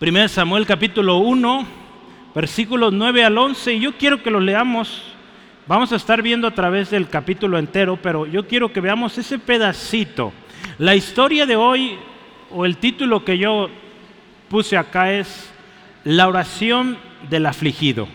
[0.00, 1.66] 1 Samuel capítulo 1,
[2.34, 3.74] versículos 9 al 11.
[3.74, 5.02] Y yo quiero que lo leamos.
[5.68, 9.38] Vamos a estar viendo a través del capítulo entero, pero yo quiero que veamos ese
[9.38, 10.32] pedacito.
[10.78, 11.96] La historia de hoy,
[12.50, 13.70] o el título que yo
[14.48, 15.52] puse acá es
[16.02, 16.98] La oración
[17.30, 18.08] del afligido.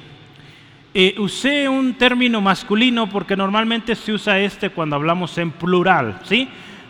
[0.93, 6.49] Eh, usé un término masculino porque normalmente se usa este cuando hablamos en plural, ¿sí?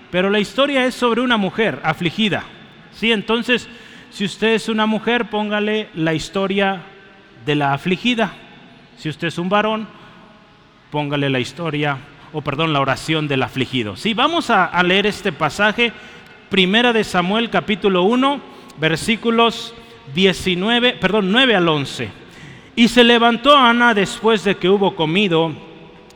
[0.09, 2.43] Pero la historia es sobre una mujer afligida,
[2.91, 3.11] ¿sí?
[3.11, 3.69] Entonces,
[4.09, 6.81] si usted es una mujer, póngale la historia
[7.45, 8.33] de la afligida.
[8.97, 9.87] Si usted es un varón,
[10.91, 11.97] póngale la historia,
[12.33, 13.95] o perdón, la oración del afligido.
[13.95, 15.93] Sí, vamos a, leer este pasaje,
[16.49, 18.41] Primera de Samuel capítulo 1,
[18.79, 19.75] versículos
[20.15, 22.09] 19, perdón, 9 al 11.
[22.75, 25.51] Y se levantó Ana después de que hubo comido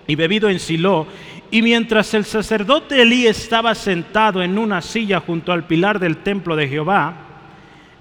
[0.08, 1.06] y bebido en Silo,
[1.52, 6.56] y mientras el sacerdote Elí estaba sentado en una silla junto al pilar del templo
[6.56, 7.23] de Jehová,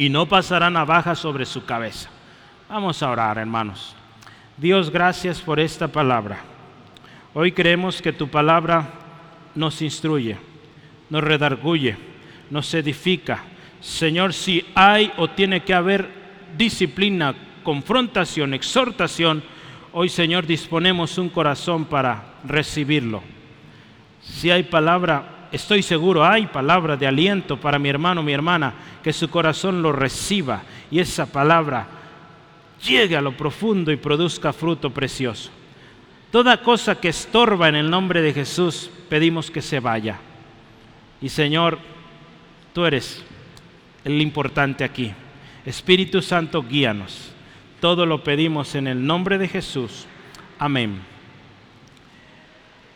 [0.00, 2.08] y no pasará navaja sobre su cabeza.
[2.70, 3.94] Vamos a orar, hermanos.
[4.56, 6.40] Dios, gracias por esta palabra.
[7.34, 8.88] Hoy creemos que tu palabra
[9.54, 10.38] nos instruye,
[11.10, 11.98] nos redarguye,
[12.48, 13.44] nos edifica.
[13.82, 16.08] Señor, si hay o tiene que haber
[16.56, 19.42] disciplina, confrontación, exhortación,
[19.92, 23.22] Hoy, Señor, disponemos un corazón para recibirlo.
[24.22, 29.12] Si hay palabra, estoy seguro, hay palabra de aliento para mi hermano, mi hermana, que
[29.12, 31.86] su corazón lo reciba y esa palabra
[32.82, 35.50] llegue a lo profundo y produzca fruto precioso.
[36.30, 40.18] Toda cosa que estorba en el nombre de Jesús, pedimos que se vaya.
[41.20, 41.78] Y Señor,
[42.72, 43.24] tú eres
[44.04, 45.12] el importante aquí.
[45.66, 47.32] Espíritu Santo, guíanos.
[47.80, 50.06] Todo lo pedimos en el nombre de Jesús.
[50.58, 51.00] Amén.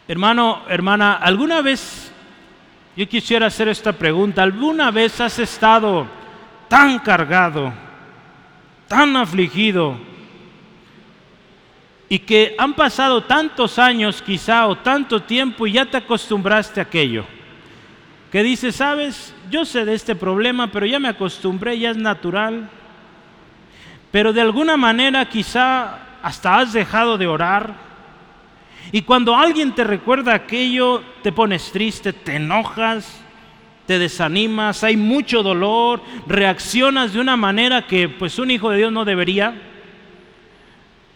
[0.07, 2.14] Hermano, hermana, ¿alguna vez
[2.97, 4.43] yo quisiera hacer esta pregunta?
[4.43, 6.07] ¿Alguna vez has estado
[6.69, 7.73] tan cargado,
[8.89, 9.97] tan afligido
[12.09, 16.85] y que han pasado tantos años quizá o tanto tiempo y ya te acostumbraste a
[16.85, 17.25] aquello?
[18.31, 22.69] Que dices, sabes, yo sé de este problema, pero ya me acostumbré, ya es natural
[24.15, 27.75] pero de alguna manera quizá hasta has dejado de orar.
[28.93, 33.21] Y cuando alguien te recuerda aquello, te pones triste, te enojas,
[33.87, 38.93] te desanimas, hay mucho dolor, reaccionas de una manera que pues un hijo de Dios
[38.93, 39.55] no debería.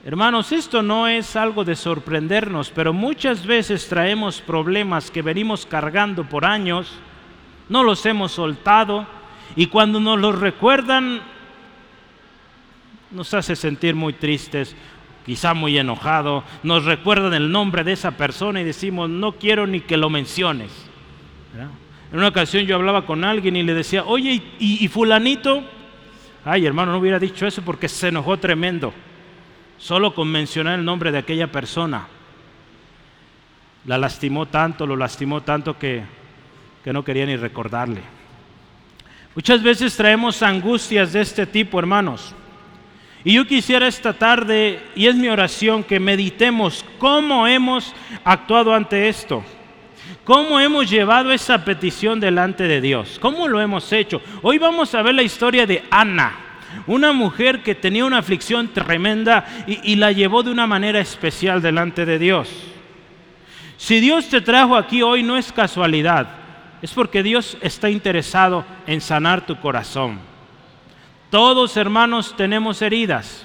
[0.04, 6.24] Hermanos, esto no es algo de sorprendernos, pero muchas veces traemos problemas que venimos cargando
[6.24, 6.92] por años,
[7.68, 9.06] no los hemos soltado
[9.56, 11.20] y cuando nos los recuerdan
[13.10, 14.76] nos hace sentir muy tristes,
[15.28, 19.80] quizá muy enojados, nos recuerdan el nombre de esa persona y decimos, no quiero ni
[19.80, 20.70] que lo menciones.
[22.10, 25.62] En una ocasión yo hablaba con alguien y le decía, oye, ¿y, fulanito?
[26.46, 28.94] Ay, hermano, no hubiera dicho eso porque se enojó tremendo,
[29.76, 32.08] solo con mencionar el nombre de aquella persona.
[33.84, 36.04] La lastimó tanto, lo lastimó tanto que,
[36.82, 38.00] que no quería ni recordarle.
[39.34, 42.34] Muchas veces traemos angustias de este tipo, hermanos.
[43.28, 47.94] Y yo quisiera esta tarde, y es mi oración, que meditemos cómo hemos
[48.24, 49.44] actuado ante esto.
[50.24, 53.18] ¿Cómo hemos llevado esa petición delante de Dios?
[53.20, 54.22] ¿Cómo lo hemos hecho?
[54.40, 56.38] Hoy vamos a ver la historia de Ana,
[56.86, 61.60] una mujer que tenía una aflicción tremenda y, y, la llevó de una manera especial
[61.60, 62.48] delante de Dios.
[63.76, 66.28] Si Dios te trajo aquí hoy no es casualidad,
[66.80, 70.37] es porque Dios está interesado en sanar tu corazón.
[71.30, 73.44] Todos, hermanos, tenemos heridas.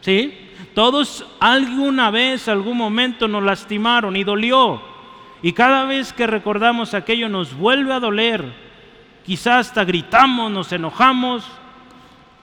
[0.00, 0.50] ¿Sí?
[0.74, 4.80] Todos alguna vez, algún momento nos lastimaron y dolió.
[5.42, 8.44] Y cada vez que recordamos aquello nos vuelve a doler.
[9.24, 11.44] Quizás hasta gritamos, nos enojamos,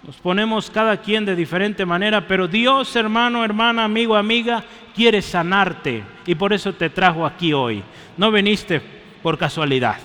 [0.03, 4.63] nos ponemos cada quien de diferente manera, pero Dios, hermano, hermana, amigo, amiga,
[4.95, 7.83] quiere sanarte y por eso te trajo aquí hoy.
[8.15, 8.81] No viniste
[9.21, 9.97] por casualidad.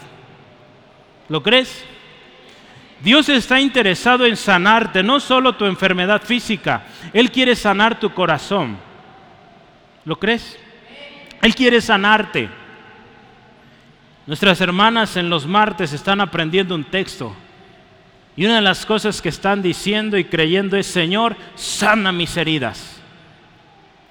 [1.29, 1.85] ¿Lo crees?
[3.03, 8.77] Dios está interesado en sanarte, no solo tu enfermedad física, Él quiere sanar tu corazón.
[10.05, 10.59] ¿Lo crees?
[11.43, 12.49] Él quiere sanarte.
[14.27, 17.35] Nuestras hermanas en los martes están aprendiendo un texto
[18.37, 23.01] Y una de las cosas que están diciendo y creyendo es, Señor, sana mis heridas.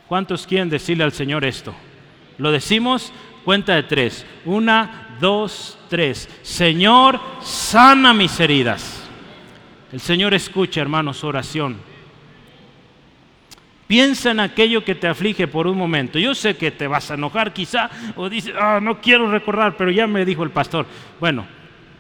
[0.08, 1.74] ¿Cuántos quieren decirle al Señor esto?
[2.38, 4.26] Lo decimos, cuenta de tres.
[4.46, 6.30] Una, dos, tres.
[6.42, 9.04] Señor, sana mis heridas.
[9.92, 11.78] El Señor escucha, hermanos, oración.
[13.88, 16.18] Piensa en aquello que te aflige por un momento.
[16.18, 19.92] Yo sé que te vas a enojar quizá o dices, ah, no quiero recordar, pero
[19.92, 20.86] ya me dijo el pastor.
[21.20, 21.46] Bueno,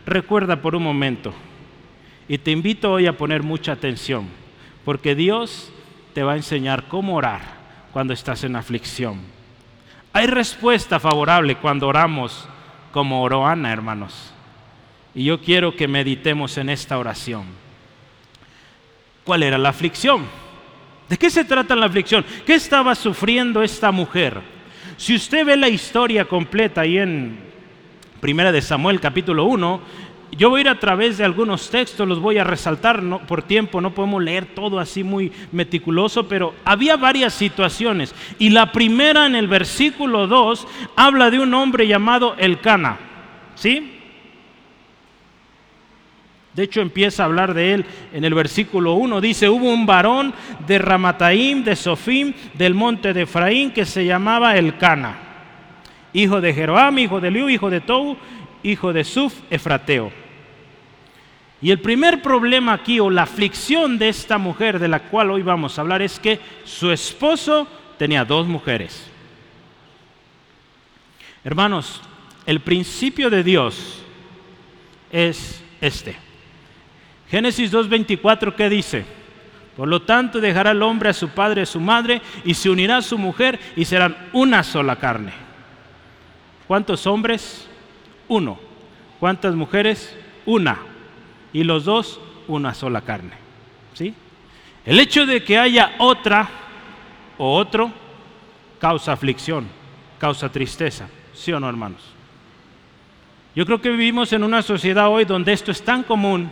[0.05, 1.33] recuerda por un momento.
[2.29, 4.29] Y te invito hoy a poner mucha atención,
[4.85, 5.73] porque Dios
[6.13, 7.41] te va a enseñar cómo orar
[7.91, 9.19] cuando estás en aflicción.
[10.13, 12.47] Hay respuesta favorable cuando oramos
[12.91, 14.33] como oró Ana, hermanos.
[15.15, 17.45] Y yo quiero que meditemos en esta oración.
[19.23, 20.25] ¿Cuál era la aflicción?
[21.07, 22.25] ¿De qué se trata la aflicción?
[22.45, 24.41] ¿Qué estaba sufriendo esta mujer?
[24.97, 27.39] Si usted ve la historia completa ahí en
[28.19, 29.81] Primera de Samuel capítulo 1,
[30.37, 33.81] yo voy a ir a través de algunos textos, los voy a resaltar por tiempo,
[33.81, 38.15] no podemos leer todo así muy meticuloso, pero había varias situaciones.
[38.39, 42.97] Y la primera en el versículo 2 habla de un hombre llamado Elcana.
[43.55, 43.97] ¿Sí?
[46.53, 49.21] De hecho, empieza a hablar de él en el versículo 1.
[49.21, 50.33] Dice, hubo un varón
[50.67, 55.17] de Ramataim, de Sofim, del monte de Efraín, que se llamaba Elcana,
[56.13, 58.17] hijo de Jeroam, hijo de Liu, hijo de Tou,
[58.63, 60.20] hijo de Suf, Efrateo.
[61.61, 65.43] Y el primer problema aquí, o la aflicción de esta mujer de la cual hoy
[65.43, 67.67] vamos a hablar, es que su esposo
[67.97, 69.07] tenía dos mujeres.
[71.43, 72.01] Hermanos,
[72.47, 74.01] el principio de Dios
[75.11, 76.15] es este.
[77.29, 79.05] Génesis 2.24, ¿qué dice?
[79.77, 82.69] Por lo tanto, dejará el hombre a su padre y a su madre y se
[82.69, 85.33] unirá a su mujer y serán una sola carne.
[86.67, 87.67] ¿Cuántos hombres?
[88.27, 88.59] Uno.
[89.19, 90.15] ¿Cuántas mujeres?
[90.45, 90.90] Una.
[91.53, 93.33] Y los dos, una sola carne.
[93.93, 94.13] ¿Sí?
[94.85, 96.49] El hecho de que haya otra
[97.37, 97.91] o otro
[98.79, 99.67] causa aflicción,
[100.19, 101.07] causa tristeza.
[101.33, 102.01] ¿Sí o no, hermanos?
[103.55, 106.49] Yo creo que vivimos en una sociedad hoy donde esto es tan común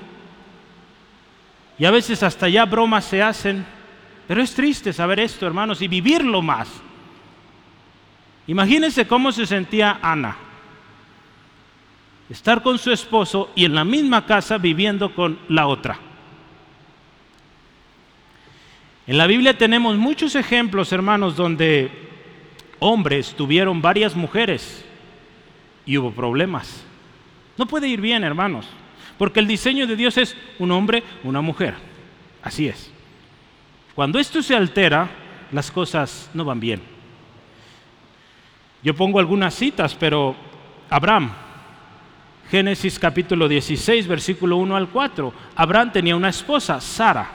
[1.80, 3.66] y a veces hasta ya bromas se hacen.
[4.28, 6.70] Pero es triste saber esto, hermanos, y vivirlo más.
[8.46, 10.36] Imagínense cómo se sentía Ana.
[12.30, 16.00] Estar con su esposo y en la misma casa viviendo con la otra.
[19.08, 21.90] En la Biblia tenemos muchos ejemplos, hermanos, donde
[22.78, 24.86] hombres tuvieron varias mujeres
[25.86, 26.86] y hubo problemas.
[27.58, 28.68] No puede ir bien, hermanos.
[29.18, 31.74] Porque el diseño de Dios es un hombre, una mujer.
[32.44, 32.92] Así es.
[33.96, 35.10] Cuando esto se altera,
[35.52, 36.82] las cosas no van bien.
[38.82, 40.36] Yo pongo algunas citas, pero
[40.90, 41.32] Abraham,
[42.50, 47.30] Génesis capítulo 16, versículo 1 al 4, Abraham tenía una esposa, Sara.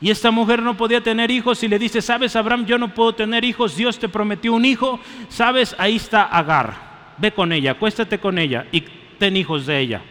[0.00, 3.14] Y esta mujer no podía tener hijos y le dice, sabes Abraham, yo no puedo
[3.14, 4.98] tener hijos, Dios te prometió un hijo,
[5.28, 6.74] sabes, ahí está Agar,
[7.18, 8.66] ve con ella, acuéstate con ella.
[8.72, 8.82] Y
[9.18, 10.02] ten hijos de ella.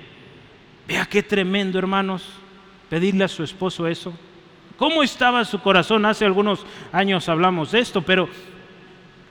[0.87, 2.27] Vea qué tremendo, hermanos,
[2.89, 4.13] pedirle a su esposo eso.
[4.77, 6.05] ¿Cómo estaba su corazón?
[6.05, 8.29] Hace algunos años hablamos de esto, pero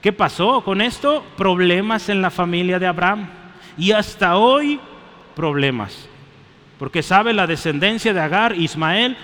[0.00, 1.24] ¿qué pasó con esto?
[1.36, 3.41] Problemas en la familia de Abraham.
[3.76, 4.80] Y hasta hoy,
[5.34, 6.08] problemas.
[6.78, 9.16] Porque sabe, la descendencia de Agar, Ismael,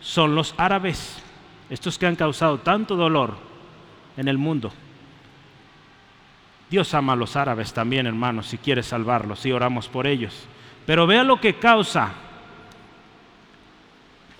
[0.00, 1.22] son los árabes.
[1.70, 3.36] Estos que han causado tanto dolor
[4.16, 4.72] en el mundo.
[6.70, 10.46] Dios ama a los árabes también, hermanos, si quiere salvarlos, y oramos por ellos.
[10.86, 12.12] Pero vea lo que causa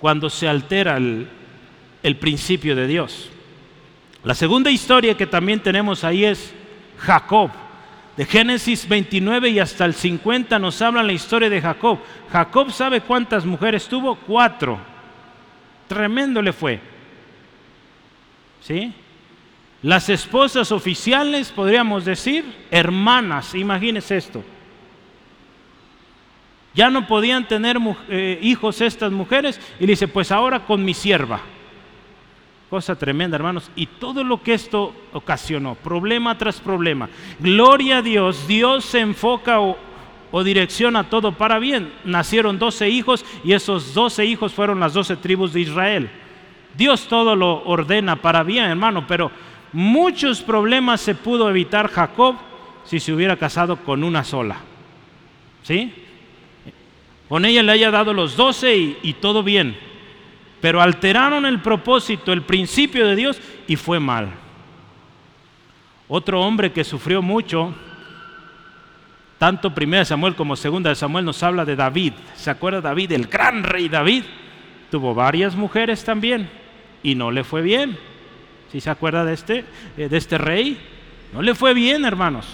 [0.00, 1.28] cuando se altera el,
[2.02, 3.30] el principio de Dios.
[4.22, 6.54] La segunda historia que también tenemos ahí es
[6.98, 7.50] Jacob.
[8.16, 11.98] De Génesis 29 y hasta el 50 nos habla la historia de Jacob.
[12.30, 14.14] Jacob sabe cuántas mujeres tuvo?
[14.14, 14.78] Cuatro.
[15.88, 16.80] Tremendo le fue.
[18.60, 18.92] ¿Sí?
[19.82, 24.44] Las esposas oficiales, podríamos decir, hermanas, imagínense esto.
[26.72, 27.78] Ya no podían tener
[28.08, 31.40] eh, hijos estas mujeres y le dice, pues ahora con mi sierva.
[32.74, 33.70] Cosa tremenda, hermanos.
[33.76, 37.08] Y todo lo que esto ocasionó, problema tras problema.
[37.38, 39.76] Gloria a Dios, Dios se enfoca o,
[40.42, 41.92] direcciona todo para bien.
[42.04, 46.10] Nacieron doce hijos y esos doce hijos fueron las doce tribus de Israel.
[46.76, 49.30] Dios todo lo ordena para bien, hermano, pero
[49.72, 52.34] Muchos problemas se pudo evitar Jacob
[52.84, 54.56] si se hubiera casado con una sola.
[55.62, 55.92] ¿Sí?
[57.28, 59.93] Con ella le haya dado los doce y, y todo bien.
[60.64, 64.30] Pero alteraron el propósito, el principio de Dios y fue mal.
[66.08, 67.74] Otro hombre que sufrió mucho
[69.36, 72.14] Tanto primera Samuel como segunda de Samuel nos habla de David.
[72.34, 74.24] ¿Se acuerda David, el gran rey David?
[74.90, 76.48] Tuvo varias mujeres también
[77.02, 77.98] y no le fue bien.
[78.72, 79.66] ¿Sí se acuerda de este,
[79.98, 80.80] eh, de este rey?
[81.34, 82.46] No le fue bien, hermanos.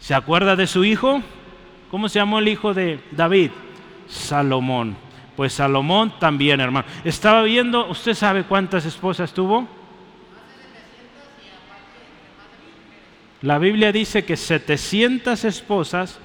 [0.00, 1.20] ¿Se acuerda de su hijo?
[1.90, 3.50] ¿Cómo se llamó el hijo de David?
[4.08, 5.03] Salomón.
[5.36, 6.86] Pues Salomón también, hermano.
[7.04, 9.68] Estaba viendo, ¿usted sabe cuántas esposas tuvo?
[13.42, 16.18] La Biblia dice que 700 esposas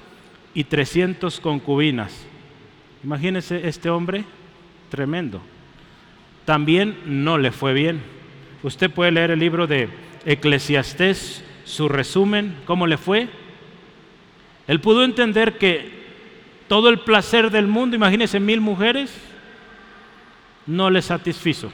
[0.54, 2.26] y 300 concubinas.
[3.04, 4.24] Imagínese este hombre,
[4.88, 5.42] tremendo.
[6.44, 8.00] También no le fue bien.
[8.62, 9.88] Usted puede leer el libro de
[10.24, 13.28] Eclesiastés, su resumen, cómo le fue.
[14.66, 15.99] Él pudo entender que
[16.70, 19.12] todo el placer del mundo, imagínese mil mujeres,
[20.68, 21.72] no le satisfizo.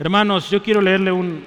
[0.00, 1.44] Hermanos, yo quiero leerle un,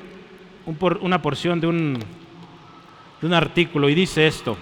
[1.02, 4.58] una porción de un artículo y dice esto.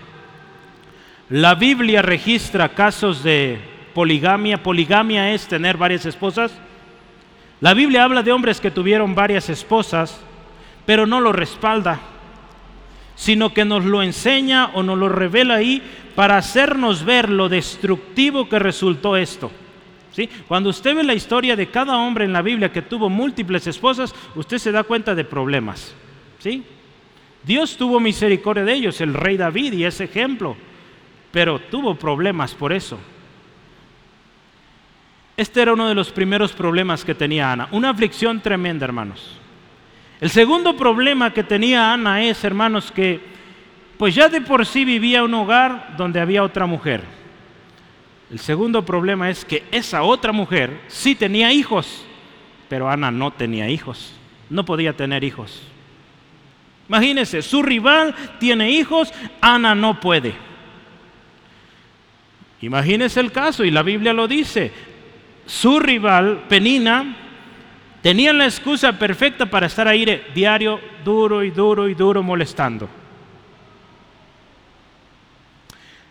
[1.30, 3.60] La Biblia registra casos de
[3.94, 4.64] poligamia.
[4.64, 6.52] Poligamia es tener varias esposas.
[7.62, 10.20] La Biblia habla de hombres que tuvieron varias esposas,
[10.88, 12.00] pero no lo respalda,
[13.16, 15.82] sino que nos lo enseña o nos lo revela ahí
[16.16, 19.52] para hacernos ver lo destructivo que resultó esto.
[20.48, 24.16] Cuando usted ve la historia de cada hombre en la Biblia que tuvo múltiples esposas,
[24.36, 25.94] usted se da cuenta de problemas.
[26.40, 26.64] ¿sí?
[27.44, 30.56] Dios tuvo misericordia de ellos, el rey David y ese ejemplo,
[31.32, 32.98] pero tuvo problemas por eso.
[35.36, 39.38] Este era uno de los primeros problemas que tenía Ana, una aflicción tremenda, hermanos.
[40.22, 43.20] El segundo problema que tenía Ana es, hermanos, que
[43.98, 47.02] pues ya de por sí vivía un hogar donde había otra mujer.
[48.32, 52.06] El segundo problema es que esa otra mujer sí tenía hijos,
[52.68, 54.14] pero Ana no tenía hijos,
[54.50, 55.62] no podía tener hijos.
[56.90, 60.34] Imagínense, su rival tiene hijos, Ana no puede.
[62.62, 64.72] Imagínense el caso, y la Biblia lo dice,
[65.46, 67.16] su rival, Penina,
[68.06, 72.88] tenía la excusa perfecta para estar ahí diario, duro y duro y duro molestando.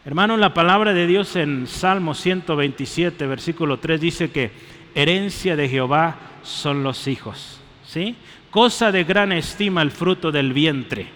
[0.04, 4.50] Hermano, la palabra de Dios en Salmo 127, versículo 3 dice que
[4.92, 7.60] herencia de Jehová son los hijos.
[7.86, 8.16] ¿Sí?
[8.50, 11.06] Cosa de gran estima el fruto del vientre.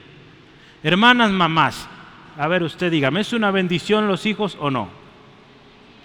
[0.84, 1.88] Hermanas mamás,
[2.38, 4.90] a ver usted dígame, ¿es una bendición los hijos o no?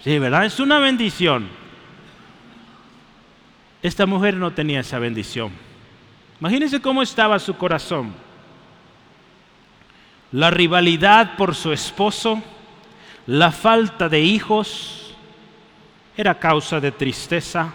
[0.02, 0.46] Sí, ¿verdad?
[0.46, 1.62] Es una bendición.
[3.84, 5.52] Esta mujer no tenía esa bendición.
[6.40, 8.14] Imagínense cómo estaba su corazón.
[10.32, 12.42] La rivalidad por su esposo
[13.26, 15.14] la falta de hijos
[16.16, 17.74] era causa de tristeza,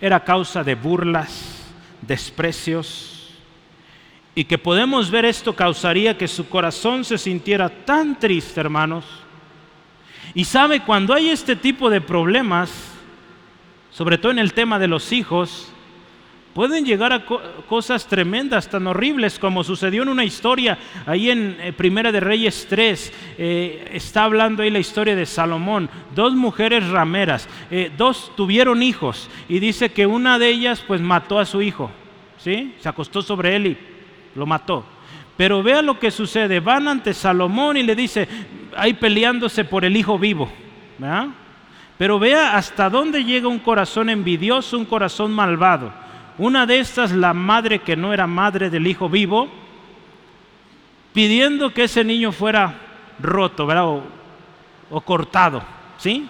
[0.00, 1.62] era causa de burlas,
[2.00, 3.34] desprecios,
[4.34, 9.04] y que podemos ver esto causaría que su corazón se sintiera tan triste, hermanos.
[10.32, 12.93] Y sabe, cuando hay este tipo de problemas,
[13.94, 15.72] sobre todo en el tema de los hijos,
[16.52, 17.24] pueden llegar a
[17.68, 22.66] cosas tremendas, tan horribles como sucedió en una historia ahí en eh, Primera de Reyes
[22.68, 23.12] 3.
[23.38, 25.88] Eh, está hablando ahí la historia de Salomón.
[26.12, 31.38] Dos mujeres rameras, eh, dos tuvieron hijos y dice que una de ellas pues mató
[31.38, 31.88] a su hijo.
[32.38, 32.74] ¿sí?
[32.80, 33.78] Se acostó sobre él y
[34.34, 34.84] lo mató.
[35.36, 36.58] Pero vea lo que sucede.
[36.58, 38.26] Van ante Salomón y le dice,
[38.76, 40.50] ahí peleándose por el hijo vivo.
[41.98, 45.92] Pero vea hasta dónde llega un corazón envidioso, un corazón malvado.
[46.38, 49.48] Una de estas, la madre que no era madre del hijo vivo,
[51.12, 52.74] pidiendo que ese niño fuera
[53.20, 54.02] roto, O,
[54.90, 55.62] o cortado,
[55.98, 56.28] ¿sí?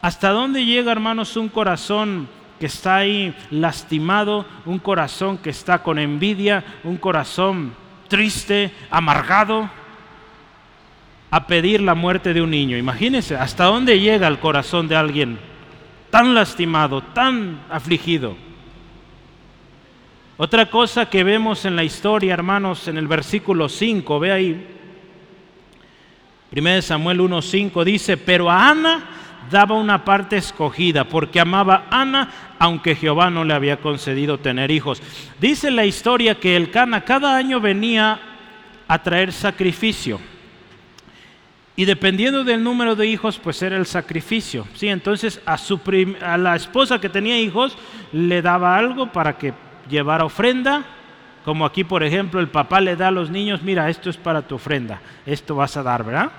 [0.00, 2.28] ¿Hasta dónde llega, hermanos, un corazón
[2.60, 7.74] que está ahí lastimado, un corazón que está con envidia, un corazón
[8.08, 9.68] triste, amargado,
[11.30, 12.76] a pedir la muerte de un niño?
[12.76, 15.38] Imagínense, ¿hasta dónde llega el corazón de alguien
[16.16, 18.36] tan lastimado, tan afligido.
[20.38, 24.66] Otra cosa que vemos en la historia, hermanos, en el versículo 5, ve ahí,
[26.54, 29.04] 1 Samuel 1.5 dice, pero a Ana
[29.50, 34.70] daba una parte escogida, porque amaba a Ana, aunque Jehová no le había concedido tener
[34.70, 35.02] hijos.
[35.38, 38.20] Dice la historia que el Cana cada año venía
[38.88, 40.18] a traer sacrificio.
[41.76, 44.66] Y dependiendo del número de hijos, pues era el sacrificio.
[44.74, 44.88] ¿sí?
[44.88, 45.58] Entonces a,
[46.22, 47.76] a la esposa que tenía hijos
[48.12, 49.52] le daba algo para que
[49.88, 50.84] llevara ofrenda.
[51.44, 54.42] Como aquí, por ejemplo, el papá le da a los niños, mira, esto es para
[54.42, 56.32] tu ofrenda, esto vas a dar, ¿verdad?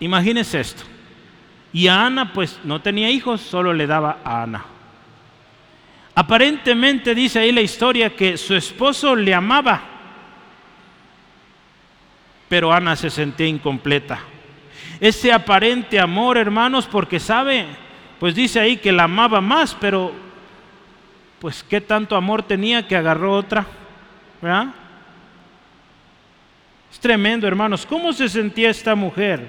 [0.00, 0.82] Imagínense esto.
[1.72, 4.64] Y a Ana, pues no tenía hijos, solo le daba a Ana.
[6.16, 9.94] Aparentemente dice ahí la historia que su esposo le amaba
[12.54, 14.20] pero Ana se sentía incompleta.
[15.04, 17.66] Ese aparente amor, hermanos, porque sabe,
[18.18, 20.14] pues dice ahí que la amaba más, pero
[21.40, 23.66] pues qué tanto amor tenía que agarró otra,
[24.40, 24.68] ¿verdad?
[26.90, 27.84] Es tremendo, hermanos.
[27.84, 29.46] ¿Cómo se sentía esta mujer?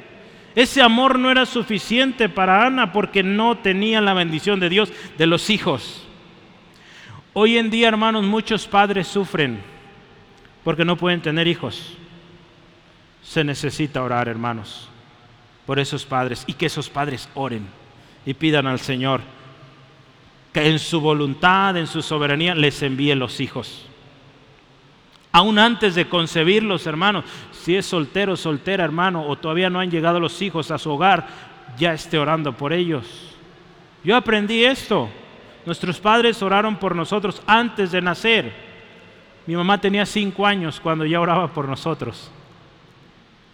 [0.56, 5.26] Ese amor no era suficiente para Ana porque no tenía la bendición de Dios de
[5.26, 6.06] los hijos.
[7.32, 9.62] Hoy en día, hermanos, muchos padres sufren
[10.66, 11.96] porque no pueden tener hijos.
[13.24, 14.90] Se necesita orar, hermanos,
[15.66, 17.68] por esos padres y que esos padres oren
[18.26, 19.22] y pidan al Señor
[20.56, 23.86] que en su voluntad, en su soberanía, les envíe los hijos.
[25.34, 30.18] Aún antes de concebirlos, hermanos, si es soltero, soltera, hermano, o todavía no han llegado
[30.18, 31.28] los hijos a su hogar,
[31.78, 33.36] ya esté orando por ellos.
[34.02, 35.10] Yo aprendí esto.
[35.66, 38.54] Nuestros padres oraron por nosotros antes de nacer.
[39.46, 42.32] Mi mamá tenía cinco años cuando ya oraba por nosotros.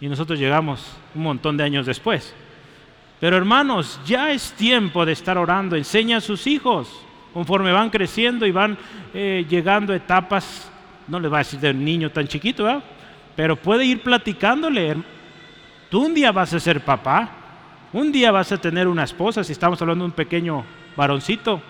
[0.02, 2.34] Y nosotros llegamos un montón de años después.
[3.20, 5.76] Pero hermanos, ya es tiempo de estar orando.
[5.76, 6.90] Enseña a sus hijos
[7.32, 8.76] conforme van creciendo y van
[9.14, 10.68] eh, llegando a etapas,
[11.06, 12.82] no les va a decir de un niño tan chiquito, ¿verdad?
[13.36, 14.96] pero puede ir platicándole.
[15.88, 17.30] Tú un día vas a ser papá,
[17.92, 20.64] un día vas a tener una esposa, si estamos hablando de un pequeño
[20.96, 21.62] varoncito.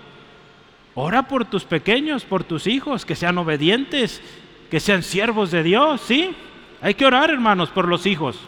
[0.95, 4.23] Ora por tus pequeños, por tus hijos, que sean obedientes,
[4.71, 6.35] que sean siervos de Dios, ¿sí?
[6.83, 8.39] Hay que orar, hermanos, por los hijos.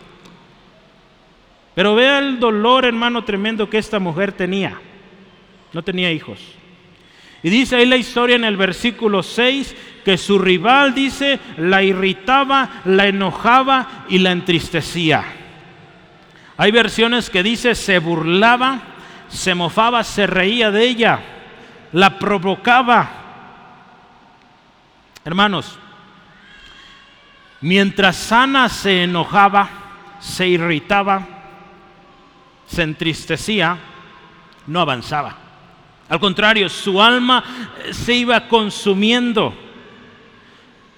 [1.75, 4.79] Pero vea el dolor, hermano, tremendo que esta mujer tenía.
[5.73, 6.41] No tenía hijos.
[7.43, 9.75] Y dice ahí la historia en el versículo 6
[10.05, 15.25] que su rival, dice, la irritaba, la enojaba y la entristecía.
[16.57, 18.83] Hay versiones que dice se burlaba,
[19.29, 21.21] se mofaba, se reía de ella
[21.95, 23.09] la provocaba.
[25.25, 25.79] Hermanos,
[27.65, 29.71] mientras Ana se enojaba,
[30.21, 31.27] se irritaba,
[32.67, 33.79] se entristecía,
[34.67, 35.35] no avanzaba.
[36.11, 37.43] Al contrario, su alma
[37.91, 39.55] se iba consumiendo.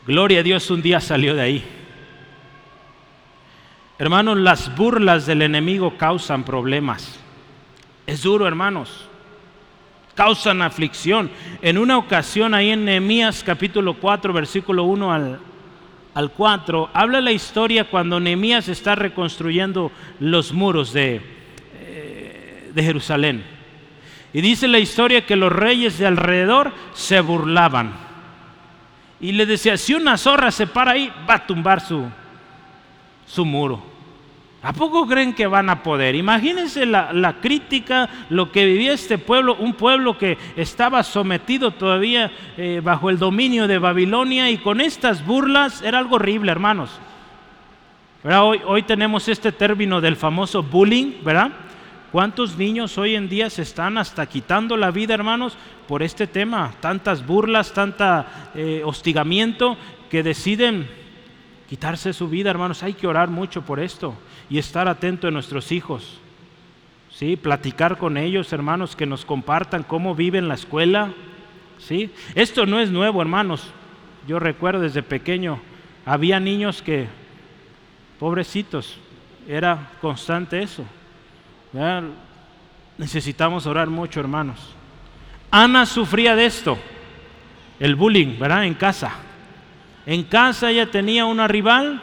[0.09, 1.65] Gloria a Dios, un día salió de ahí.
[3.97, 7.21] Hermanos, las burlas del enemigo causan problemas.
[8.09, 9.09] Es duro, hermanos
[10.17, 11.31] causan aflicción.
[11.61, 15.41] En una ocasión ahí en Nehemías capítulo 4, versículo 1 al,
[16.17, 21.21] al 4, habla la historia cuando Nehemías está reconstruyendo los muros de,
[21.75, 23.45] eh, de Jerusalén.
[24.33, 27.93] Y dice la historia que los reyes de alrededor se burlaban.
[29.21, 32.07] Y le decía, si una zorra se para ahí, va a tumbar su,
[33.27, 33.85] su muro.
[34.67, 36.17] ¿A poco creen que van a poder?
[36.17, 42.81] Imagínense la, crítica, lo que vivía este pueblo, un pueblo que estaba sometido todavía eh,
[42.83, 46.91] bajo el dominio de Babilonia y con estas burlas era algo horrible, hermanos.
[48.25, 51.53] Hoy, hoy tenemos este término del famoso bullying, ¿verdad?
[52.11, 56.73] ¿Cuántos niños hoy en día se están hasta quitando la vida, hermanos, por este tema?
[56.81, 59.77] Tantas burlas, tanta eh, hostigamiento
[60.11, 60.91] que deciden
[61.69, 62.83] quitarse su vida, hermanos.
[62.83, 64.17] Hay que orar mucho por esto
[64.49, 66.19] y estar atento a nuestros hijos.
[67.11, 67.37] ¿Sí?
[67.37, 71.13] Platicar con ellos, hermanos, que nos compartan cómo viven la escuela.
[71.79, 72.11] ¿Sí?
[72.35, 73.71] Esto no es nuevo, hermanos.
[74.29, 75.61] Yo recuerdo desde pequeño,
[76.05, 77.07] había niños que,
[78.19, 78.99] pobrecitos,
[79.49, 80.85] era constante eso.
[82.99, 84.75] Necesitamos orar mucho, hermanos.
[85.51, 86.77] Ana sufría de esto,
[87.79, 88.65] el bullying, ¿verdad?
[88.65, 89.13] En casa.
[90.07, 92.03] En casa ella tenía una rival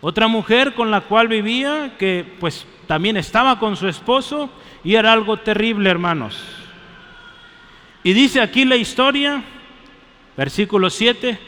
[0.00, 4.50] otra mujer con la cual vivía, que pues también estaba con su esposo
[4.84, 6.42] y era algo terrible, hermanos.
[8.02, 9.42] Y dice aquí la historia,
[10.36, 11.38] versículo 7,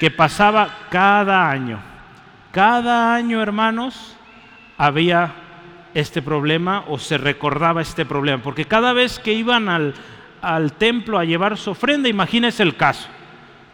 [0.00, 1.80] que pasaba cada año.
[2.52, 4.16] Cada año, hermanos,
[4.76, 5.34] había
[5.94, 8.42] este problema o se recordaba este problema.
[8.42, 9.94] Porque cada vez que iban al,
[10.42, 13.08] al templo a llevar su ofrenda, imagínense el caso.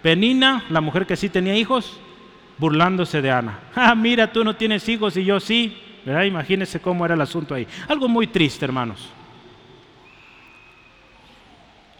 [0.02, 1.98] Penina, la mujer que sí tenía hijos,
[2.58, 3.60] burlándose de Ana.
[3.74, 5.82] Ah, mira, tú no tienes hijos y yo sí.
[6.04, 6.22] ¿Verdad?
[6.22, 7.66] Imagínense cómo era el asunto ahí.
[7.88, 9.10] Algo muy triste, hermanos.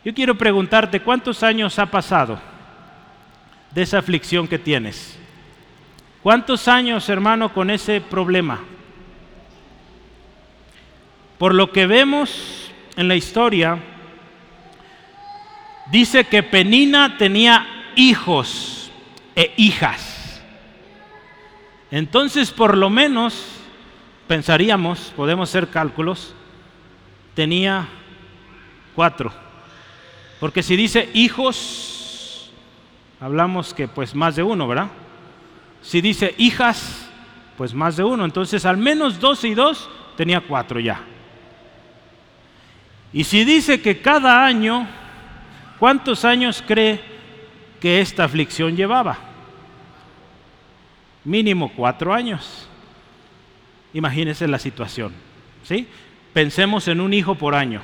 [0.04, 2.38] Yo quiero preguntarte, ¿cuántos años ha pasado
[3.72, 5.18] de esa aflicción que tienes?
[6.22, 8.60] ¿Cuántos años, hermano, con ese problema?
[11.38, 13.78] Por lo que vemos en la historia,
[15.90, 17.66] dice que Penina tenía
[17.96, 18.92] hijos
[19.34, 20.15] e hijas.
[21.90, 23.60] Entonces, por lo menos,
[24.26, 26.34] pensaríamos, podemos hacer cálculos,
[27.34, 27.88] tenía
[28.94, 29.32] cuatro.
[30.40, 32.50] Porque si dice hijos,
[33.20, 34.88] hablamos que pues más de uno, ¿verdad?
[35.82, 37.08] Si dice hijas,
[37.56, 38.24] pues más de uno.
[38.24, 41.00] Entonces al menos dos y dos tenía cuatro ya.
[43.12, 44.86] Y si dice que cada año,
[45.78, 47.00] ¿cuántos años cree
[47.80, 49.16] que esta aflicción llevaba?
[51.26, 52.68] Mínimo cuatro años.
[53.92, 55.12] Imagínense la situación.
[55.64, 55.88] ¿sí?
[56.32, 57.80] Pensemos en un hijo por año.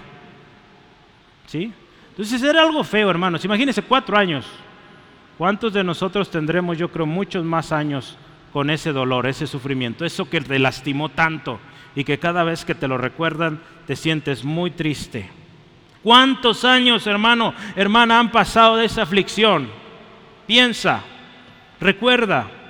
[1.47, 1.73] ¿sí?
[2.11, 3.45] Entonces era algo feo, hermanos.
[3.45, 4.47] Imagínense cuatro años.
[5.37, 8.17] ¿Cuántos de nosotros tendremos, yo creo, muchos más años
[8.53, 11.59] con ese dolor, ese sufrimiento, eso que te lastimó tanto
[11.97, 15.29] y que cada vez que te lo recuerdan te sientes muy triste?
[16.05, 19.69] ¿Cuántos años, hermano, hermana, han pasado de esa aflicción?
[20.47, 21.03] Piensa,
[21.81, 22.62] recuerda.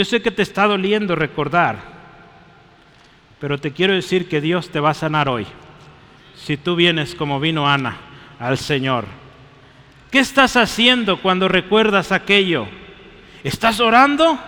[0.00, 1.76] Yo sé que te está doliendo recordar,
[3.38, 5.46] pero te quiero decir que Dios te va a sanar hoy.
[6.34, 7.98] Si tú vienes como vino Ana
[8.38, 9.04] al Señor.
[10.10, 12.66] ¿Qué estás haciendo cuando recuerdas aquello?
[13.44, 14.38] ¿Estás orando?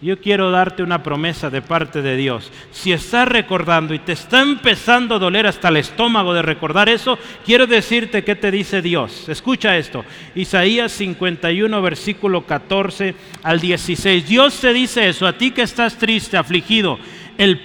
[0.00, 2.52] Yo quiero darte una promesa de parte de Dios.
[2.70, 7.18] Si estás recordando y te está empezando a doler hasta el estómago de recordar eso,
[7.44, 9.28] quiero decirte qué te dice Dios.
[9.28, 10.04] Escucha esto.
[10.36, 14.28] Isaías 51, versículo 14 al 16.
[14.28, 16.98] Dios te dice eso, a ti que estás triste, afligido.
[17.36, 17.60] El,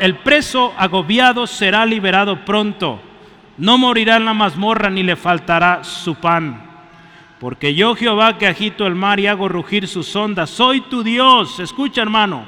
[0.00, 3.02] el preso agobiado será liberado pronto
[3.58, 6.67] no morirá en la mazmorra ni le faltará su pan.
[7.40, 11.60] Porque yo Jehová que agito el mar y hago rugir sus ondas, soy tu Dios,
[11.60, 12.46] escucha hermano,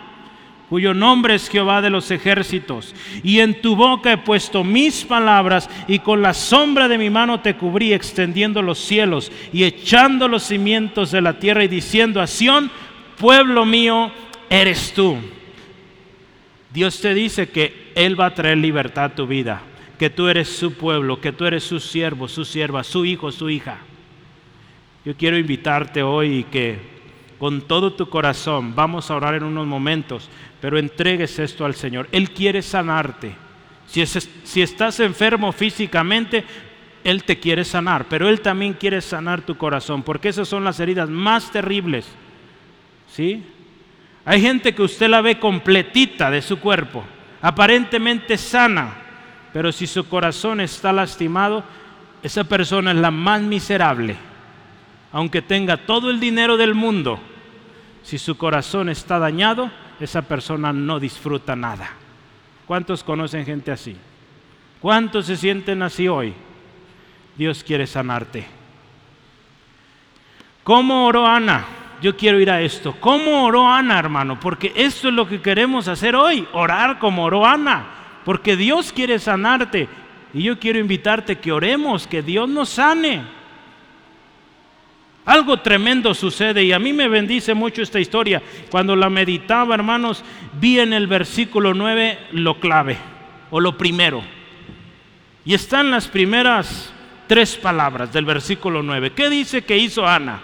[0.68, 2.94] cuyo nombre es Jehová de los ejércitos.
[3.22, 7.40] Y en tu boca he puesto mis palabras y con la sombra de mi mano
[7.40, 12.26] te cubrí, extendiendo los cielos y echando los cimientos de la tierra y diciendo a
[12.26, 12.70] Sión,
[13.16, 14.11] pueblo mío,
[14.48, 15.18] eres tú.
[16.72, 19.62] Dios te dice que Él va a traer libertad a tu vida
[20.00, 23.50] que tú eres su pueblo, que tú eres su siervo, su sierva, su hijo, su
[23.50, 23.81] hija.
[25.04, 26.78] Yo quiero invitarte hoy que
[27.38, 30.28] con todo tu corazón, vamos a orar en unos momentos,
[30.60, 32.06] pero entregues esto al Señor.
[32.12, 33.34] Él quiere sanarte.
[33.86, 36.44] Si, si estás enfermo físicamente,
[37.02, 40.80] Él te quiere sanar, pero Él también quiere sanar tu corazón, porque esas son las
[40.80, 42.06] heridas más terribles.
[43.08, 43.42] ¿Sí?
[44.26, 47.02] Hay gente que usted la ve completita de su cuerpo,
[47.40, 48.92] aparentemente sana,
[49.50, 51.64] pero si su corazón está lastimado,
[52.22, 54.29] esa persona es la más miserable.
[55.12, 57.18] Aunque tenga todo el dinero del mundo,
[58.03, 61.90] si su corazón está dañado, esa persona no disfruta nada.
[62.66, 63.96] ¿Cuántos conocen gente así?
[64.81, 66.33] ¿Cuántos se sienten así hoy?
[67.37, 68.46] Dios quiere sanarte.
[70.62, 71.64] ¿Cómo oró Ana?
[72.01, 72.94] Yo quiero ir a esto.
[73.01, 74.38] ¿Cómo oró Ana, hermano?
[74.38, 79.18] Porque esto es lo que queremos hacer hoy, orar como oró Ana porque Dios quiere
[79.18, 79.88] sanarte.
[80.33, 83.23] Y yo quiero invitarte que oremos, que Dios nos sane.
[85.24, 88.42] Algo tremendo sucede y a mí me bendice mucho esta historia.
[88.70, 90.24] Cuando la meditaba, hermanos,
[90.61, 92.96] vi en el versículo 9 lo clave
[93.50, 94.22] o lo primero.
[95.44, 96.92] Y están las primeras
[97.26, 99.12] tres palabras del versículo 9.
[99.12, 100.40] ¿Qué dice que hizo Ana?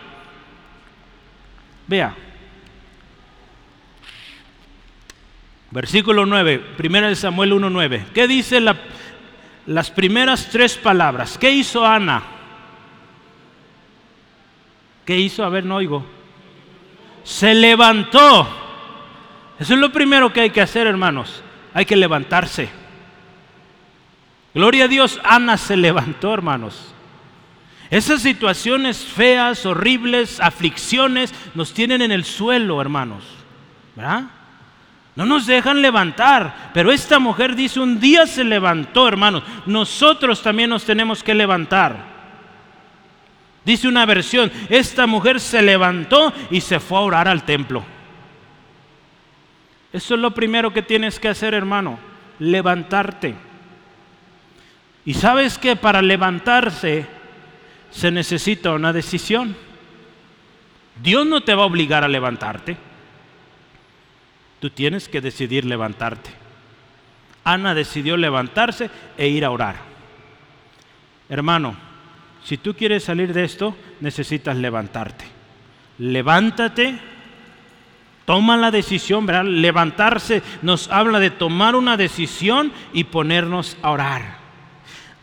[1.86, 2.14] Vea,
[5.70, 8.06] Versículo 9, 1 Samuel 1.9.
[8.14, 8.62] ¿Qué dice
[9.66, 11.36] las primeras tres palabras?
[11.36, 12.22] ¿Qué hizo Ana?
[15.06, 15.44] ¿Qué hizo?
[15.44, 16.04] A ver, no oigo.
[17.22, 18.46] Se levantó.
[19.58, 21.42] Eso es lo primero que hay que hacer, hermanos.
[21.72, 22.68] Hay que levantarse.
[24.52, 26.92] Gloria a Dios, Ana se levantó, hermanos.
[27.88, 33.22] Esas situaciones feas, horribles, aflicciones, nos tienen en el suelo, hermanos.
[33.94, 34.24] ¿Verdad?
[35.14, 36.70] No nos dejan levantar.
[36.74, 39.44] Pero esta mujer dice, un día se levantó, hermanos.
[39.66, 42.15] Nosotros también nos tenemos que levantar.
[43.66, 47.82] Dice una versión, esta mujer se levantó y se fue a orar al templo.
[49.92, 51.98] Eso es lo primero que tienes que hacer, hermano,
[52.38, 53.34] levantarte.
[55.04, 57.06] Y sabes que para levantarse
[57.90, 59.56] se necesita una decisión.
[61.02, 62.76] Dios no te va a obligar a levantarte.
[64.60, 66.30] Tú tienes que decidir levantarte.
[67.42, 69.74] Ana decidió levantarse e ir a orar.
[71.28, 71.85] Hermano,
[72.46, 75.24] si tú quieres salir de esto, necesitas levantarte.
[75.98, 76.96] Levántate,
[78.24, 79.26] toma la decisión.
[79.60, 84.36] Levantarse nos habla de tomar una decisión y ponernos a orar.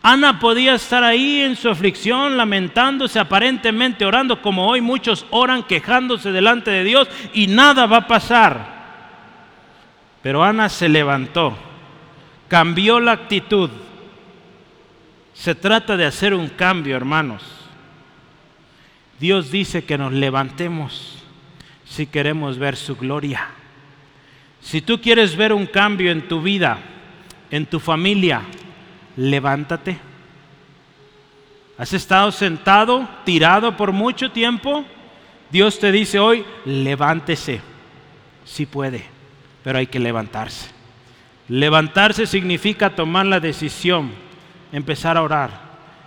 [0.02, 6.30] Ana podía estar ahí en su aflicción, lamentándose, aparentemente orando, como hoy muchos oran, quejándose
[6.30, 8.74] delante de Dios y nada va a pasar.
[10.20, 11.56] Pero Ana se levantó,
[12.48, 13.70] cambió la actitud.
[15.34, 17.42] Se trata de hacer un cambio, hermanos.
[19.18, 21.10] Dios dice que nos levantemos.
[21.84, 23.50] si queremos ver su gloria.
[24.60, 26.78] Si tú quieres ver un cambio en tu vida,
[27.50, 28.40] en tu familia,
[29.16, 29.98] levántate.
[31.76, 34.84] ¿Has estado sentado, tirado por mucho tiempo?
[35.50, 37.60] Dios te dice hoy, levántese.
[38.44, 39.04] Si puede,
[39.62, 40.70] pero hay que levantarse.
[41.48, 44.12] Levantarse significa tomar la decisión,
[44.74, 45.50] empezar a orar,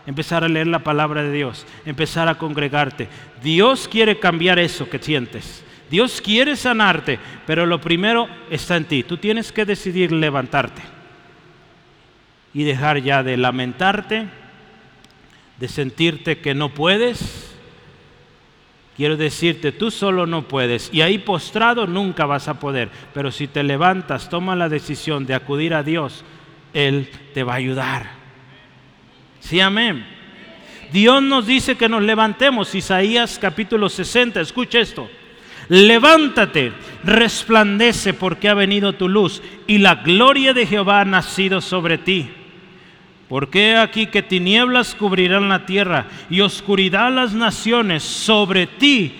[0.05, 3.07] empezar a leer la palabra de Dios, empezar a congregarte.
[3.41, 5.63] Dios quiere cambiar eso que sientes.
[5.89, 9.03] Dios quiere sanarte, pero lo primero está en ti.
[9.03, 10.81] Tú tienes que decidir levantarte
[12.53, 14.27] y dejar ya de lamentarte,
[15.57, 17.55] de sentirte que no puedes.
[18.97, 23.47] Quiero decirte, tú solo no puedes y ahí postrado nunca vas a poder, pero si
[23.47, 26.25] te levantas, toma la decisión de acudir a Dios,
[26.73, 28.16] Él te va a ayudar.
[29.39, 30.05] Sí, amén.
[30.91, 35.09] Dios nos dice que nos levantemos, Isaías capítulo 60, escucha esto
[35.69, 36.71] levántate,
[37.03, 42.29] resplandece porque ha venido tu luz y la gloria de Jehová ha nacido sobre ti.
[43.27, 49.13] Porque aquí que tinieblas cubrirán la tierra y oscuridad las naciones sobre ti.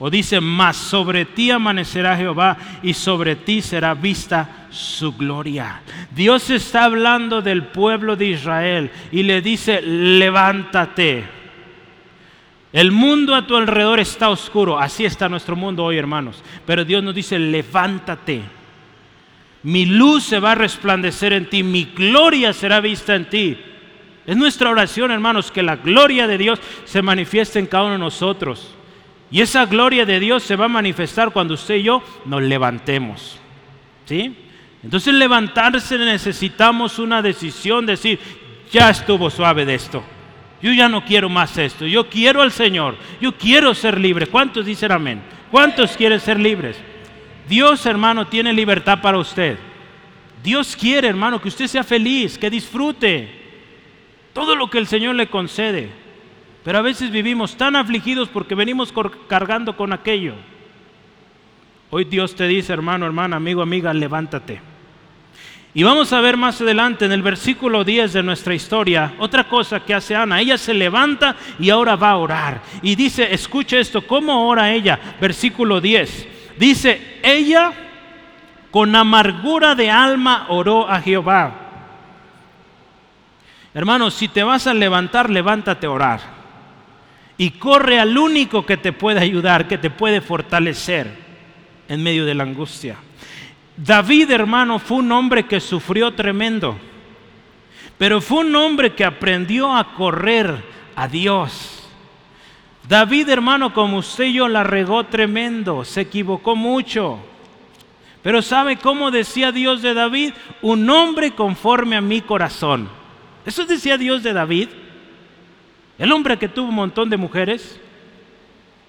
[0.00, 5.82] O dice, más sobre ti amanecerá Jehová y sobre ti será vista su gloria.
[6.10, 11.40] Dios está hablando del pueblo de Israel y le dice, levántate
[12.72, 14.78] el mundo a tu alrededor está oscuro.
[14.78, 16.42] Así está nuestro mundo hoy, hermanos.
[16.66, 18.42] Pero Dios nos dice, levántate.
[19.62, 21.62] Mi luz se va a resplandecer en ti.
[21.62, 23.58] Mi gloria será vista en ti.
[24.24, 27.98] Es nuestra oración, hermanos, que la gloria de Dios se manifieste en cada uno de
[27.98, 28.76] nosotros.
[29.30, 33.38] Y esa gloria de Dios se va a manifestar cuando usted y yo nos levantemos.
[34.06, 34.34] ¿Sí?
[34.82, 38.18] Entonces levantarse necesitamos una decisión, decir,
[38.72, 40.02] ya estuvo suave de esto.
[40.62, 41.86] Yo ya no quiero más esto.
[41.86, 42.96] Yo quiero al Señor.
[43.20, 44.26] Yo quiero ser libre.
[44.26, 45.22] ¿Cuántos dicen amén?
[45.50, 46.76] ¿Cuántos quieren ser libres?
[47.48, 49.58] Dios, hermano, tiene libertad para usted.
[50.42, 53.28] Dios quiere, hermano, que usted sea feliz, que disfrute
[54.32, 55.90] todo lo que el Señor le concede.
[56.64, 58.92] Pero a veces vivimos tan afligidos porque venimos
[59.28, 60.34] cargando con aquello.
[61.90, 64.60] Hoy Dios te dice, hermano, hermana, amigo, amiga, levántate.
[65.72, 69.80] Y vamos a ver más adelante en el versículo 10 de nuestra historia otra cosa
[69.80, 70.40] que hace Ana.
[70.40, 72.62] Ella se levanta y ahora va a orar.
[72.82, 74.98] Y dice, escucha esto, ¿cómo ora ella?
[75.20, 76.28] Versículo 10.
[76.58, 77.72] Dice, ella
[78.70, 81.54] con amargura de alma oró a Jehová.
[83.72, 86.39] Hermanos, si te vas a levantar, levántate a orar.
[87.40, 91.10] Y corre al único que te puede ayudar, que te puede fortalecer
[91.88, 92.96] en medio de la angustia.
[93.78, 96.76] David, hermano, fue un hombre que sufrió tremendo,
[97.96, 100.62] pero fue un hombre que aprendió a correr
[100.94, 101.88] a Dios.
[102.86, 107.20] David, hermano, como usted y yo, la regó tremendo, se equivocó mucho.
[108.22, 110.34] Pero ¿sabe cómo decía Dios de David?
[110.60, 112.90] Un hombre conforme a mi corazón.
[113.46, 114.68] Eso decía Dios de David.
[116.00, 117.78] El hombre que tuvo un montón de mujeres.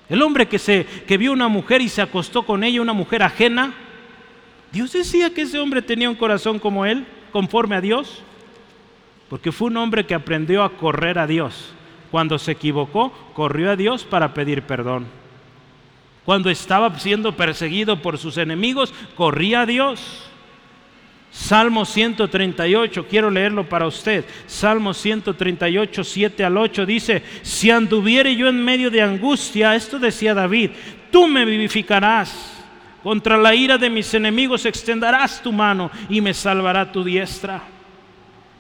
[0.07, 3.21] El hombre que, se, que vio una mujer y se acostó con ella, una mujer
[3.21, 3.73] ajena.
[4.71, 8.23] Dios decía que ese hombre tenía un corazón como él, conforme a Dios,
[9.29, 11.73] porque fue un hombre que aprendió a correr a Dios.
[12.11, 15.05] Cuando se equivocó, corrió a Dios para pedir perdón.
[16.23, 20.30] Cuando estaba siendo perseguido por sus enemigos, corría a Dios.
[21.31, 24.25] Salmo 138, quiero leerlo para usted.
[24.45, 30.33] Salmo 138, 7 al 8 dice, si anduviere yo en medio de angustia, esto decía
[30.33, 30.71] David,
[31.09, 32.61] tú me vivificarás
[33.01, 37.63] contra la ira de mis enemigos extenderás tu mano y me salvará tu diestra.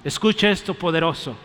[0.03, 1.37] Escucha esto poderoso.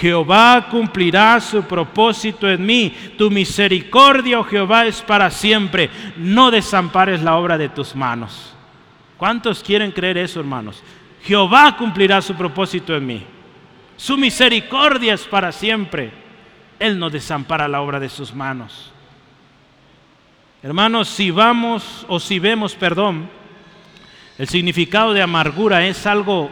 [0.00, 2.94] Jehová cumplirá su propósito en mí.
[3.16, 5.88] Tu misericordia, oh Jehová, es para siempre.
[6.16, 8.54] No desampares la obra de tus manos.
[9.22, 10.82] ¿Cuántos quieren creer eso, hermanos?
[11.22, 13.22] Jehová cumplirá su propósito en mí.
[13.96, 16.10] Su misericordia es para siempre.
[16.76, 18.90] Él no desampara la obra de sus manos.
[20.60, 23.30] Hermanos, si vamos o si vemos, perdón,
[24.38, 26.50] el significado de amargura es algo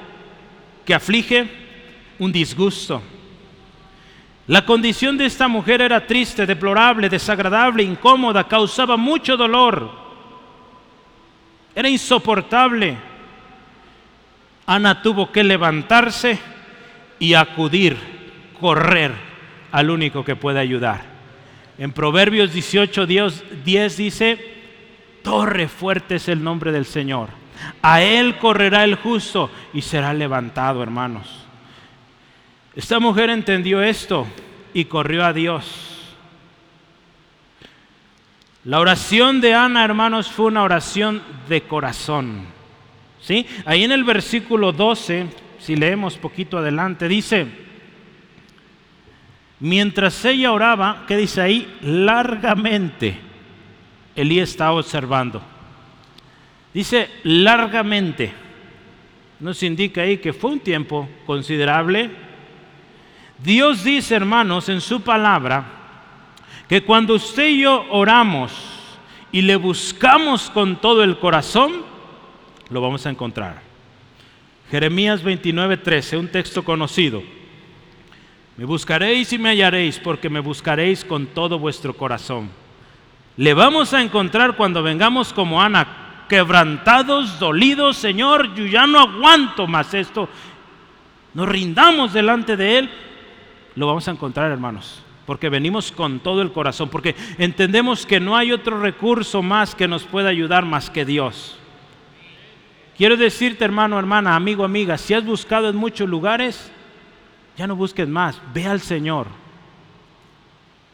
[0.84, 1.50] que aflige,
[2.20, 3.02] un disgusto.
[4.46, 10.09] La condición de esta mujer era triste, deplorable, desagradable, incómoda, causaba mucho dolor.
[11.74, 12.96] Era insoportable.
[14.66, 16.38] Ana tuvo que levantarse
[17.18, 17.96] y acudir,
[18.58, 19.12] correr
[19.72, 21.02] al único que puede ayudar.
[21.78, 24.54] En Proverbios 18, 10, dice,
[25.22, 27.28] torre fuerte es el nombre del Señor.
[27.82, 31.46] A él correrá el justo y será levantado, hermanos.
[32.74, 34.26] Esta mujer entendió esto
[34.72, 35.89] y corrió a Dios.
[38.64, 42.44] La oración de Ana, hermanos, fue una oración de corazón.
[43.22, 43.46] ¿Sí?
[43.64, 47.46] Ahí en el versículo 12, si leemos poquito adelante, dice,
[49.60, 51.78] mientras ella oraba, ¿qué dice ahí?
[51.80, 53.18] Largamente,
[54.14, 55.42] Elí estaba observando.
[56.74, 58.32] Dice largamente.
[59.40, 62.10] Nos indica ahí que fue un tiempo considerable.
[63.42, 65.79] Dios dice, hermanos, en su palabra,
[66.70, 68.52] que cuando usted y yo oramos
[69.32, 71.82] y le buscamos con todo el corazón,
[72.68, 73.60] lo vamos a encontrar.
[74.70, 77.24] Jeremías 29:13, un texto conocido.
[78.56, 82.48] Me buscaréis y me hallaréis porque me buscaréis con todo vuestro corazón.
[83.36, 89.66] Le vamos a encontrar cuando vengamos como Ana, quebrantados, dolidos, Señor, yo ya no aguanto
[89.66, 90.28] más esto.
[91.34, 92.90] Nos rindamos delante de Él,
[93.74, 98.36] lo vamos a encontrar, hermanos porque venimos con todo el corazón, porque entendemos que no
[98.36, 101.58] hay otro recurso más que nos pueda ayudar más que Dios.
[102.96, 106.70] Quiero decirte, hermano, hermana, amigo, amiga, si has buscado en muchos lugares,
[107.56, 109.26] ya no busques más, ve al Señor.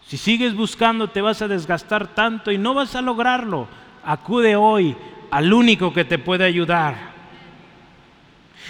[0.06, 3.66] Si sigues buscando, te vas a desgastar tanto y no vas a lograrlo.
[4.04, 4.96] Acude hoy
[5.32, 6.94] al único que te puede ayudar.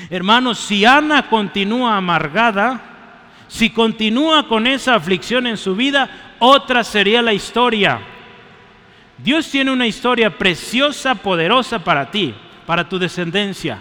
[0.09, 2.96] Hermanos, si Ana continúa amargada,
[3.49, 8.01] si continúa con esa aflicción en su vida, otra sería la historia.
[9.19, 12.35] Dios tiene una historia preciosa, poderosa para ti,
[12.67, 13.81] para tu descendencia.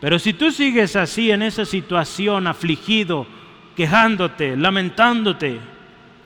[0.00, 3.26] Pero si tú sigues así en esa situación, afligido,
[3.76, 5.60] quejándote, lamentándote,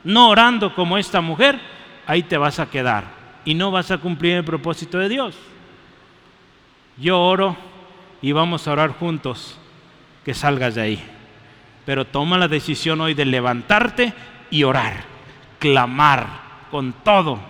[0.04, 1.60] no orando como esta mujer,
[2.06, 3.04] ahí te vas a quedar
[3.44, 5.36] y no vas a cumplir el propósito de Dios.
[6.96, 7.56] Yo oro
[8.22, 9.58] y vamos a orar juntos
[10.24, 11.17] que salgas de ahí
[11.88, 14.12] pero toma la decisión hoy de levantarte
[14.50, 15.04] y orar,
[15.58, 16.26] clamar
[16.70, 17.40] con todo.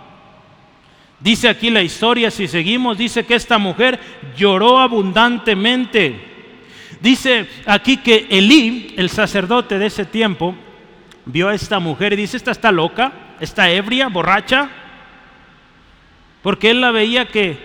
[1.18, 3.98] Dice aquí la historia, si seguimos, dice que esta mujer
[4.36, 6.20] lloró abundantemente.
[7.00, 10.54] Dice aquí que Elí, el sacerdote de ese tiempo,
[11.24, 14.70] vio a esta mujer y dice, esta está loca, está ebria, borracha,
[16.44, 17.58] porque él la veía que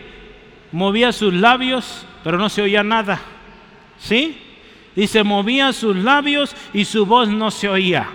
[0.71, 3.21] movía sus labios, pero no se oía nada.
[3.99, 4.42] ¿Sí?
[4.95, 8.09] Dice, movía sus labios y su voz no se oía.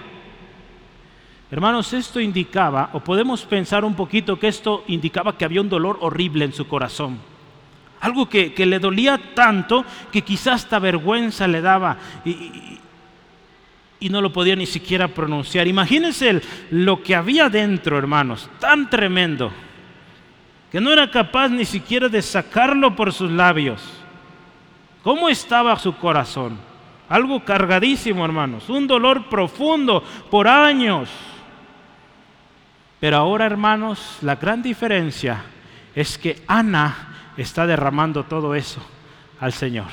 [1.51, 5.97] Hermanos, esto indicaba, o podemos pensar un poquito que esto indicaba que había un dolor
[6.01, 7.19] horrible en su corazón.
[8.01, 12.79] Algo que, le dolía tanto que quizás hasta vergüenza le daba y,
[13.99, 15.67] y no lo podía ni siquiera pronunciar.
[15.67, 19.51] Imagínense lo que había dentro, hermanos, tan tremendo,
[20.71, 23.83] que no era capaz ni siquiera de sacarlo por sus labios.
[25.03, 26.68] ¿Cómo estaba su corazón?
[27.09, 28.69] Algo cargadísimo, hermanos.
[28.69, 31.09] Un dolor profundo por años.
[33.01, 35.45] Pero ahora, hermanos, la gran diferencia
[35.95, 38.81] es que Ana está derramando todo eso
[39.41, 39.87] al Señor.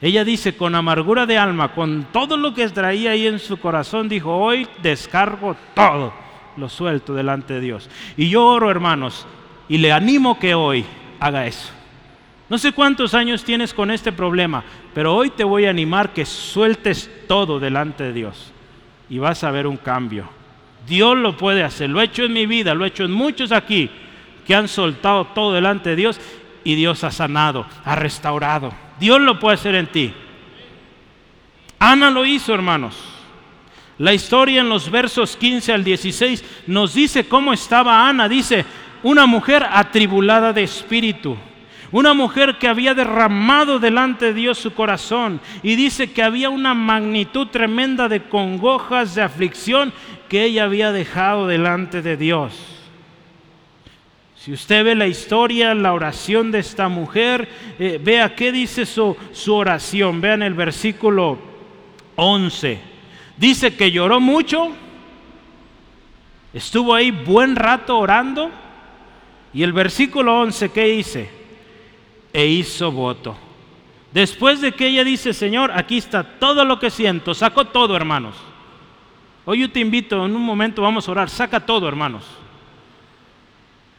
[0.00, 4.08] Ella dice, con amargura de alma, con todo lo que traía ahí en su corazón,
[4.08, 6.12] dijo, hoy descargo todo,
[6.56, 7.90] lo suelto delante de Dios.
[8.16, 9.26] Y yo oro, hermanos,
[9.68, 10.84] y le animo que hoy
[11.18, 11.72] haga eso.
[12.48, 16.24] No sé cuántos años tienes con este problema, pero hoy te voy a animar que
[16.24, 18.52] sueltes todo delante de Dios
[19.10, 20.28] y vas a ver un cambio.
[20.86, 23.52] Dios lo puede hacer, lo he hecho en mi vida, lo he hecho en muchos
[23.52, 23.90] aquí
[24.46, 26.18] que han soltado todo delante de Dios
[26.64, 28.72] y Dios ha sanado, ha restaurado.
[28.98, 30.14] Dios lo puede hacer en ti.
[31.78, 32.96] Ana lo hizo, hermanos.
[33.98, 38.26] La historia en los versos 15 al 16 nos dice cómo estaba Ana.
[38.26, 38.64] Dice,
[39.02, 41.36] una mujer atribulada de espíritu
[41.90, 46.74] una mujer que había derramado delante de Dios su corazón y dice que había una
[46.74, 49.92] magnitud tremenda de congojas, de aflicción
[50.28, 52.52] que ella había dejado delante de Dios.
[54.36, 57.48] Si usted ve la historia, la oración de esta mujer,
[57.78, 60.20] eh, vea qué dice su, su oración.
[60.20, 61.38] Vean el versículo
[62.16, 62.80] 11.
[63.36, 64.74] Dice que lloró mucho,
[66.52, 68.50] estuvo ahí buen rato orando.
[69.52, 71.37] Y el versículo 11, ¿qué dice?
[72.38, 73.36] E hizo voto.
[74.12, 78.36] Después de que ella dice, Señor, aquí está todo lo que siento, saco todo, hermanos.
[79.44, 82.24] Hoy yo te invito, en un momento vamos a orar, saca todo, hermanos.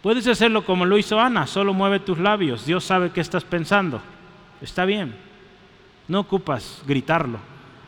[0.01, 4.01] Puedes hacerlo como lo hizo Ana, solo mueve tus labios, Dios sabe qué estás pensando.
[4.61, 5.13] Está bien,
[6.07, 7.39] no ocupas gritarlo.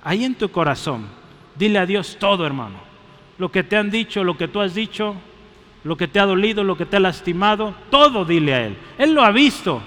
[0.04, 1.06] Ahí en tu corazón,
[1.56, 2.76] dile a Dios todo, hermano.
[3.38, 5.16] Lo que te han dicho, lo que tú has dicho,
[5.86, 8.76] lo que te ha dolido, lo que te ha lastimado, todo dile a Él.
[8.98, 9.82] Él lo ha visto.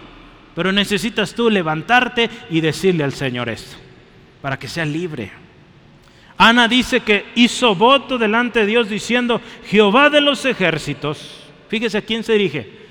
[0.55, 3.77] Pero necesitas tú levantarte y decirle al Señor esto,
[4.41, 5.31] para que sea libre.
[6.37, 11.45] Ana dice que hizo voto delante de Dios diciendo, Jehová de los ejércitos,
[11.75, 12.85] Fíjese a quién se dirige.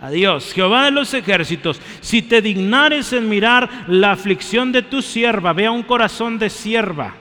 [0.00, 5.00] A Dios, Jehová de los ejércitos, si te dignares en mirar la aflicción de tu
[5.00, 7.14] sierva, vea un corazón de sierva,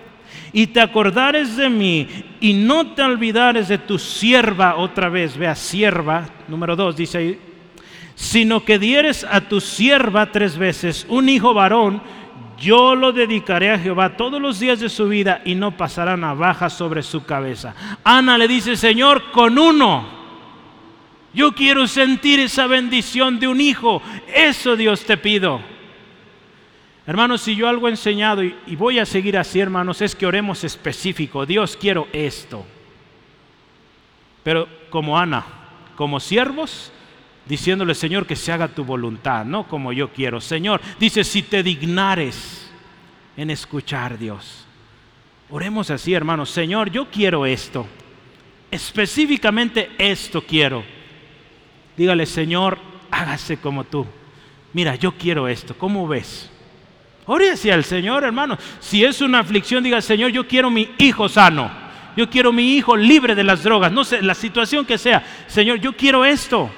[0.52, 2.08] y te acordares de mí,
[2.41, 7.39] y no te olvidares de tu sierva otra vez, vea sierva, número dos, dice ahí,
[8.16, 12.01] sino que dieres a tu sierva tres veces un hijo varón,
[12.64, 16.70] yo lo dedicaré a Jehová todos los días de su vida y no pasará navaja
[16.70, 17.76] sobre su cabeza.
[18.05, 20.24] Ana le dice, Señor, con uno.
[21.34, 24.01] Yo quiero sentir esa bendición de un hijo.
[24.34, 25.59] Eso Dios te pido.
[27.05, 30.26] Hermanos, si yo algo he enseñado y, y voy a seguir así, hermanos, es que
[30.26, 31.45] oremos específico.
[31.45, 32.66] Dios quiero esto.
[34.43, 35.43] Pero como Ana,
[35.97, 36.93] como siervos,
[37.46, 40.39] diciéndole, Señor, que se haga tu voluntad, no como yo quiero.
[40.41, 42.72] Señor, dice, si te dignares
[43.38, 44.66] en escuchar Dios.
[45.50, 47.86] Oremos así, hermanos, Señor, yo quiero esto.
[48.72, 50.84] Específicamente esto quiero.
[51.96, 52.80] Dígale, Señor,
[53.12, 54.06] hágase como tú.
[54.74, 55.78] Mira, yo quiero esto.
[55.78, 56.50] ¿Cómo ves?
[57.26, 58.58] Ore hacia el Señor, hermano.
[58.80, 61.72] Si es una aflicción, diga, Señor, yo quiero mi hijo sano.
[62.18, 63.91] Yo quiero mi hijo libre de las drogas.
[63.91, 65.24] No sé, la situación que sea.
[65.48, 66.70] Señor, yo quiero esto.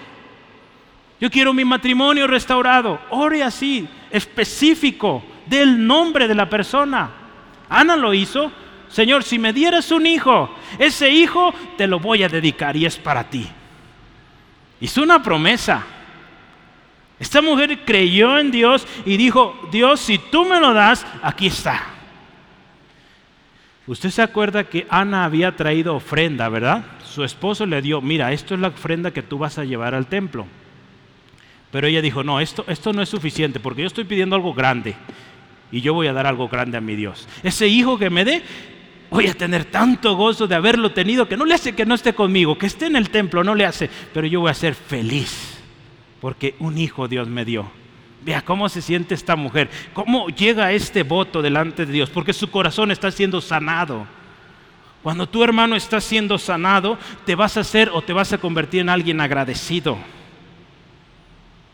[1.19, 2.99] Yo quiero mi matrimonio restaurado.
[3.09, 7.09] Ore así, específico, del nombre de la persona.
[7.69, 8.51] Ana lo hizo.
[8.89, 12.97] Señor, si me dieras un hijo, ese hijo te lo voy a dedicar y es
[12.97, 13.47] para ti.
[14.79, 15.83] Hizo una promesa.
[17.19, 21.81] Esta mujer creyó en Dios y dijo, Dios, si tú me lo das, aquí está.
[23.87, 26.83] Usted se acuerda que Ana había traído ofrenda, ¿verdad?
[27.05, 30.07] Su esposo le dio, mira, esto es la ofrenda que tú vas a llevar al
[30.07, 30.45] templo.
[31.75, 34.95] Pero ella dijo, no, esto, esto no es suficiente porque yo estoy pidiendo algo grande
[35.73, 37.27] y yo voy a dar algo grande a mi Dios.
[37.43, 38.43] Ese hijo que me dé,
[39.09, 42.13] voy a tener tanto gozo de haberlo tenido que no le hace que no esté
[42.13, 45.59] conmigo, que esté en el templo, no le hace, pero yo voy a ser feliz
[46.21, 47.69] porque un hijo Dios me dio.
[48.23, 52.49] Vea cómo se siente esta mujer, cómo llega este voto delante de Dios, porque su
[52.49, 54.07] corazón está siendo sanado.
[55.03, 58.79] Cuando tu hermano está siendo sanado, te vas a hacer o te vas a convertir
[58.79, 59.97] en alguien agradecido.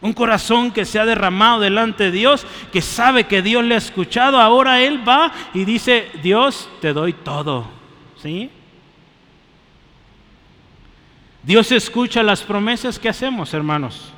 [0.02, 3.78] Un corazón que se ha derramado delante de Dios, que sabe que Dios le ha
[3.78, 7.68] escuchado, ahora él va y dice, Dios, te doy todo.
[8.22, 8.50] ¿Sí?
[11.44, 14.12] Dios escucha las promesas que hacemos, hermanos,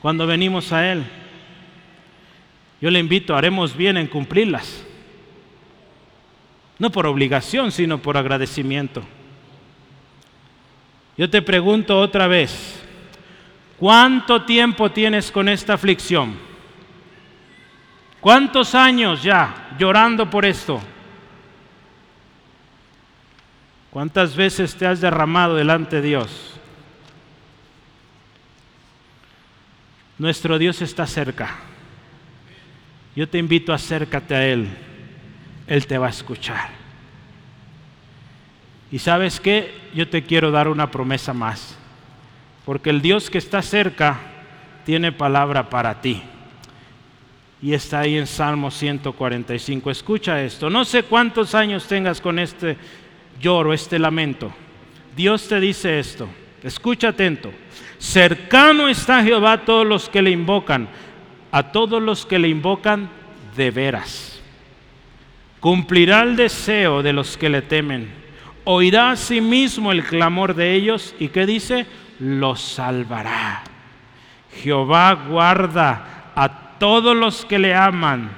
[0.00, 1.04] cuando venimos a Él.
[2.80, 4.84] Yo le invito, haremos bien en cumplirlas.
[6.78, 9.02] No por obligación, sino por agradecimiento.
[11.18, 12.82] Yo te pregunto otra vez,
[13.80, 16.36] ¿Cuánto tiempo tienes con esta aflicción?
[18.20, 20.82] ¿Cuántos años ya llorando por esto?
[23.90, 26.60] ¿Cuántas veces te has derramado delante de Dios?
[30.18, 31.56] Nuestro Dios está cerca.
[33.16, 34.68] Yo te invito, acércate a Él.
[35.66, 36.68] Él te va a escuchar.
[38.92, 39.74] Y sabes qué?
[39.94, 41.79] Yo te quiero dar una promesa más
[42.70, 44.20] porque el Dios que está cerca
[44.86, 46.22] tiene palabra para ti.
[47.60, 49.90] Y está ahí en Salmo 145.
[49.90, 50.70] Escucha esto.
[50.70, 52.76] No sé cuántos años tengas con este
[53.40, 54.52] lloro, este lamento.
[55.16, 56.28] Dios te dice esto.
[56.62, 57.50] Escucha atento.
[57.98, 60.88] Cercano está Jehová a todos los que le invocan,
[61.50, 63.10] a todos los que le invocan
[63.56, 64.40] de veras.
[65.58, 68.12] Cumplirá el deseo de los que le temen.
[68.62, 71.16] Oirá a sí mismo el clamor de ellos.
[71.18, 71.88] ¿Y qué dice?
[72.20, 73.62] Los salvará.
[74.62, 76.48] Jehová guarda a
[76.78, 78.30] todos los que le aman,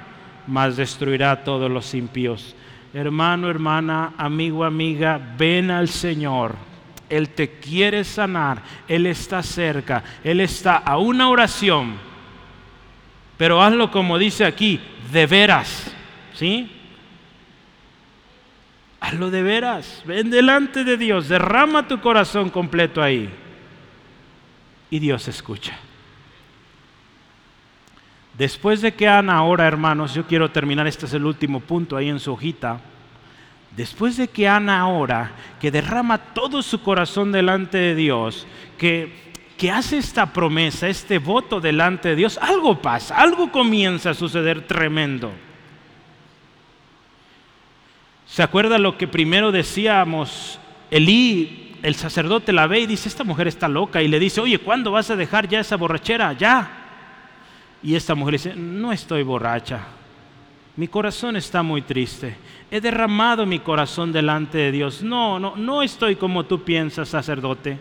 [0.47, 2.55] mas destruirá a todos los impíos.
[2.93, 6.55] Hermano, hermana, amigo, amiga, ven al Señor.
[7.09, 11.95] Él te quiere sanar, Él está cerca, Él está a una oración.
[13.37, 14.79] Pero hazlo como dice aquí,
[15.11, 15.93] de veras,
[16.33, 16.71] ¿sí?
[18.99, 23.29] Hazlo de veras, ven delante de Dios, derrama tu corazón completo ahí
[24.93, 25.75] y Dios escucha.
[28.37, 32.09] Después de que Ana ahora, hermanos, yo quiero terminar, este es el último punto ahí
[32.09, 32.79] en su hojita.
[33.75, 38.45] Después de que Ana ahora, que derrama todo su corazón delante de Dios,
[38.77, 44.13] que, que hace esta promesa, este voto delante de Dios, algo pasa, algo comienza a
[44.13, 45.31] suceder tremendo.
[48.27, 50.59] ¿Se acuerda lo que primero decíamos?
[50.91, 54.57] Elí el sacerdote la ve y dice, esta mujer está loca, y le dice, oye,
[54.57, 56.31] ¿cuándo vas a dejar ya esa borrachera?
[56.31, 56.71] Ya.
[57.83, 59.81] Y esta mujer dice, no estoy borracha,
[60.77, 62.37] mi corazón está muy triste,
[62.71, 67.77] he derramado mi corazón delante de Dios, no, no, no estoy como tú piensas, sacerdote.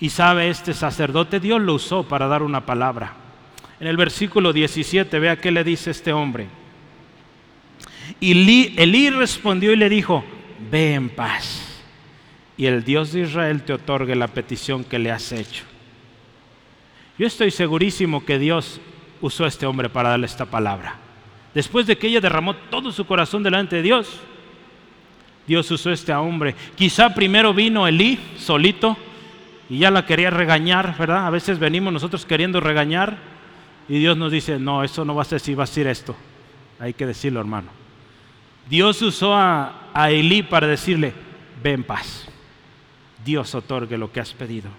[0.00, 3.14] Y sabe, este sacerdote Dios lo usó para dar una palabra.
[3.78, 6.48] En el versículo 17, vea qué le dice este hombre.
[8.18, 8.32] Y
[8.76, 10.24] Elí respondió y le dijo,
[10.70, 11.65] ve en paz.
[12.56, 15.64] Y el Dios de Israel te otorgue la petición que le has hecho.
[17.18, 18.80] Yo estoy segurísimo que Dios
[19.20, 20.96] usó a este hombre para darle esta palabra.
[21.54, 24.20] Después de que ella derramó todo su corazón delante de Dios,
[25.46, 26.54] Dios usó a este hombre.
[26.74, 28.96] Quizá primero vino Elí solito
[29.70, 31.26] y ya la quería regañar, ¿verdad?
[31.26, 33.16] A veces venimos nosotros queriendo regañar
[33.88, 36.16] y Dios nos dice, no, eso no va a ser así, va a decir esto.
[36.78, 37.68] Hay que decirlo, hermano.
[38.68, 41.14] Dios usó a, a Elí para decirle,
[41.62, 42.28] ve en paz.
[43.26, 44.70] Dios otorgue lo que has pedido.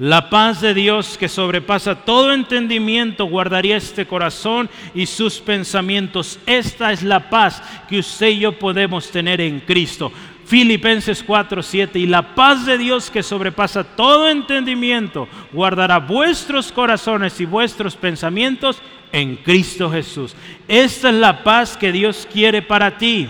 [0.00, 6.38] La paz de Dios que sobrepasa todo entendimiento guardaría este corazón y sus pensamientos.
[6.46, 10.10] Esta es la paz que usted y yo podemos tener en Cristo.
[10.46, 11.98] Filipenses 4, 7.
[11.98, 18.82] Y la paz de Dios que sobrepasa todo entendimiento guardará vuestros corazones y vuestros pensamientos
[19.12, 20.34] en Cristo Jesús.
[20.66, 23.28] Esta es la paz que Dios quiere para ti.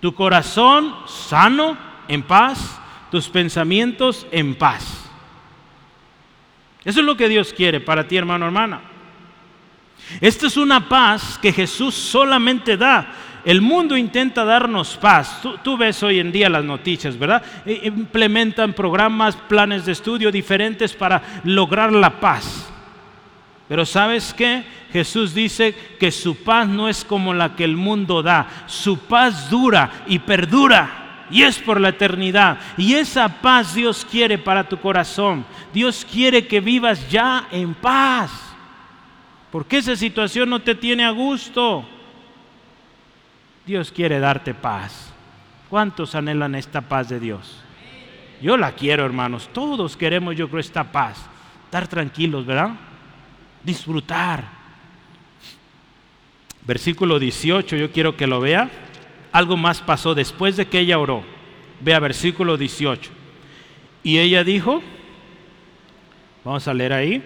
[0.00, 1.76] Tu corazón sano,
[2.08, 2.80] en paz
[3.10, 5.08] tus pensamientos en paz.
[6.84, 8.80] Eso es lo que Dios quiere para ti, hermano, hermana.
[10.20, 13.06] Esta es una paz que Jesús solamente da.
[13.44, 15.40] El mundo intenta darnos paz.
[15.62, 17.42] Tú, ves hoy en día las noticias, ¿verdad?
[17.64, 22.68] E, implementan programas, planes de estudio diferentes para lograr la paz.
[23.68, 24.64] Pero ¿sabes qué?
[24.92, 28.64] Jesús dice que su paz no es como la que el mundo da.
[28.66, 32.58] Su paz dura y perdura y es por la eternidad.
[32.76, 35.44] Y esa paz Dios quiere para tu corazón.
[35.72, 38.30] Dios quiere que vivas ya en paz.
[39.50, 41.86] Porque esa situación no te tiene a gusto.
[43.66, 45.12] Dios quiere darte paz.
[45.70, 47.60] ¿Cuántos anhelan esta paz de Dios?
[48.40, 49.48] Yo la quiero, hermanos.
[49.52, 51.24] Todos queremos, yo creo, esta paz.
[51.64, 52.70] Estar tranquilos, ¿verdad?
[53.62, 54.44] Disfrutar.
[56.66, 58.70] Versículo 18, yo quiero que lo vea
[59.34, 61.24] algo más pasó después de que ella oró.
[61.80, 63.10] Vea versículo 18.
[64.04, 64.80] Y ella dijo,
[66.44, 67.22] vamos a leer ahí,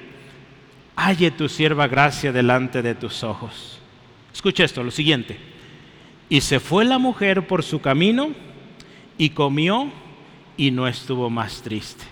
[0.97, 3.79] halle tu sierva gracia delante de tus ojos.
[4.33, 5.39] Escucha esto, lo siguiente.
[6.31, 8.31] Y se fue la mujer por su camino
[9.19, 9.93] y comió
[10.57, 12.05] y no estuvo más triste.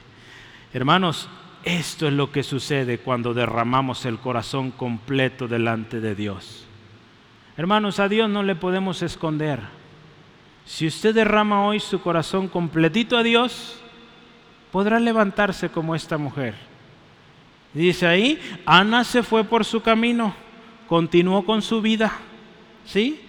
[0.75, 1.27] Hermanos,
[1.65, 6.67] esto es lo que sucede cuando derramamos el corazón completo delante de Dios.
[7.57, 9.86] Hermanos, a Dios no le podemos esconder.
[10.67, 13.81] Si usted derrama hoy su corazón completito a Dios,
[14.73, 16.55] podrá levantarse como esta mujer.
[17.73, 20.35] Dice ahí, Ana se fue por su camino,
[20.89, 22.13] continuó con su vida,
[22.85, 23.21] ¿sí?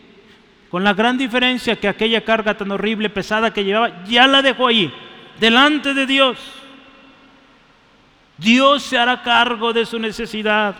[0.72, 4.68] Con la gran diferencia que aquella carga tan horrible, pesada que llevaba, ya la dejó
[4.68, 4.92] ahí,
[5.40, 6.38] delante de Dios.
[8.38, 10.76] Dios se hará cargo de su necesidad.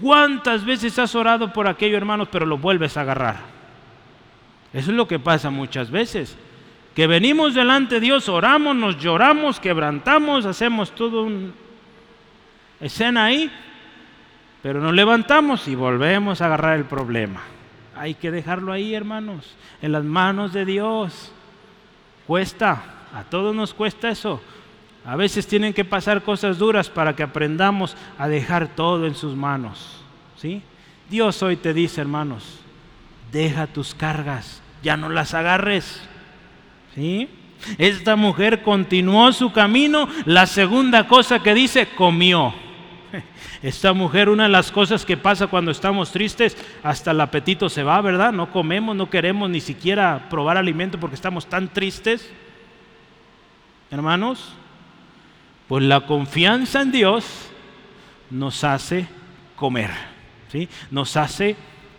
[0.00, 3.55] ¿Cuántas veces has orado por aquello, hermanos, pero lo vuelves a agarrar?
[4.76, 6.36] Eso es lo que pasa muchas veces.
[6.94, 11.54] Que venimos delante de Dios, oramos, nos lloramos, quebrantamos, hacemos todo un
[12.78, 13.50] escena ahí,
[14.62, 17.40] pero nos levantamos y volvemos a agarrar el problema.
[17.96, 21.32] Hay que dejarlo ahí, hermanos, en las manos de Dios.
[22.26, 22.82] Cuesta,
[23.14, 24.42] a todos nos cuesta eso.
[25.06, 29.34] A veces tienen que pasar cosas duras para que aprendamos a dejar todo en sus
[29.34, 30.02] manos.
[30.36, 30.60] ¿sí?
[31.08, 32.58] Dios hoy te dice, hermanos,
[33.32, 36.02] deja tus cargas, ya no las agarres.
[36.94, 37.28] ¿Sí?
[37.78, 40.08] Esta mujer continuó su camino.
[40.24, 42.54] La segunda cosa que dice, comió.
[43.62, 47.82] Esta mujer, una de las cosas que pasa cuando estamos tristes, hasta el apetito se
[47.82, 48.32] va, ¿verdad?
[48.32, 52.30] No comemos, no queremos ni siquiera probar alimento porque estamos tan tristes.
[53.90, 54.52] Hermanos,
[55.68, 57.50] pues la confianza en Dios
[58.30, 59.06] nos hace
[59.56, 59.90] comer,
[60.50, 60.68] ¿sí?
[60.90, 61.56] Nos hace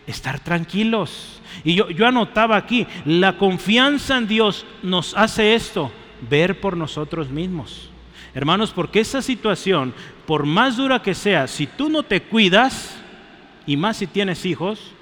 [0.08, 1.40] estar tranquilos.
[1.62, 5.92] Y yo, yo anotaba aquí, la confianza en Dios nos hace esto,
[6.28, 7.90] ver por nosotros mismos.
[8.34, 9.94] Hermanos, porque esa situación,
[10.26, 12.96] por más dura que sea, si tú no te cuidas,
[13.66, 14.92] y más si tienes hijos,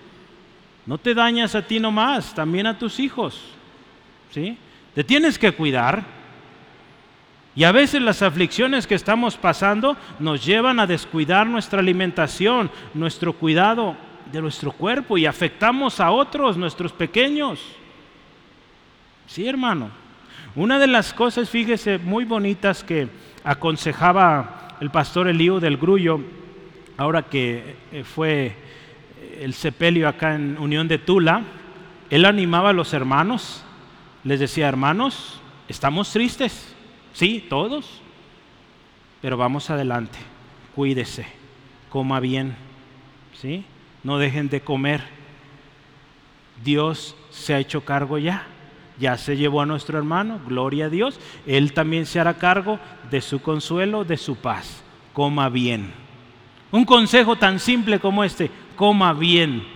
[0.86, 3.40] no te dañas a ti nomás, también a tus hijos.
[4.30, 4.58] ¿Sí?
[4.94, 6.04] Te tienes que cuidar.
[7.54, 13.32] Y a veces las aflicciones que estamos pasando nos llevan a descuidar nuestra alimentación, nuestro
[13.32, 13.96] cuidado
[14.32, 17.60] de nuestro cuerpo y afectamos a otros, nuestros pequeños.
[19.26, 19.90] Sí, hermano.
[20.54, 23.08] Una de las cosas, fíjese, muy bonitas que
[23.44, 26.20] aconsejaba el pastor Elío del Grullo,
[26.96, 28.56] ahora que eh, fue
[29.40, 31.42] el sepelio acá en Unión de Tula,
[32.10, 33.64] él animaba a los hermanos,
[34.24, 36.74] les decía, hermanos, estamos tristes,
[37.12, 38.00] sí, todos,
[39.20, 40.18] pero vamos adelante,
[40.74, 41.26] cuídese,
[41.90, 42.54] coma bien,
[43.34, 43.64] ¿sí?
[44.06, 45.02] No dejen de comer.
[46.62, 48.46] Dios se ha hecho cargo ya,
[49.00, 52.78] ya se llevó a nuestro hermano, gloria a Dios, Él también se hará cargo
[53.10, 55.90] de su consuelo, de su paz, coma bien.
[56.70, 59.66] Un consejo tan simple como este, coma bien.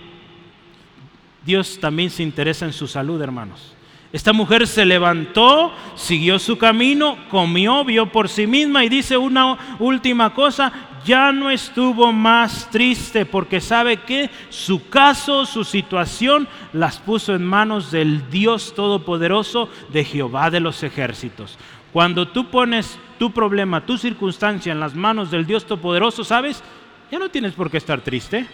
[1.45, 3.75] Dios también se interesa en su salud, hermanos.
[4.13, 9.77] Esta mujer se levantó, siguió su camino, comió, vio por sí misma y dice una
[9.81, 10.73] última cosa,
[11.05, 17.45] ya no estuvo más triste porque sabe que su caso, su situación, las puso en
[17.45, 21.59] manos del Dios Todopoderoso de Jehová de los ejércitos.
[21.93, 26.63] Cuando tú pones tu problema, tu circunstancia en las manos del Dios Todopoderoso, ¿sabes?
[27.11, 28.47] Ya no tienes por qué estar triste.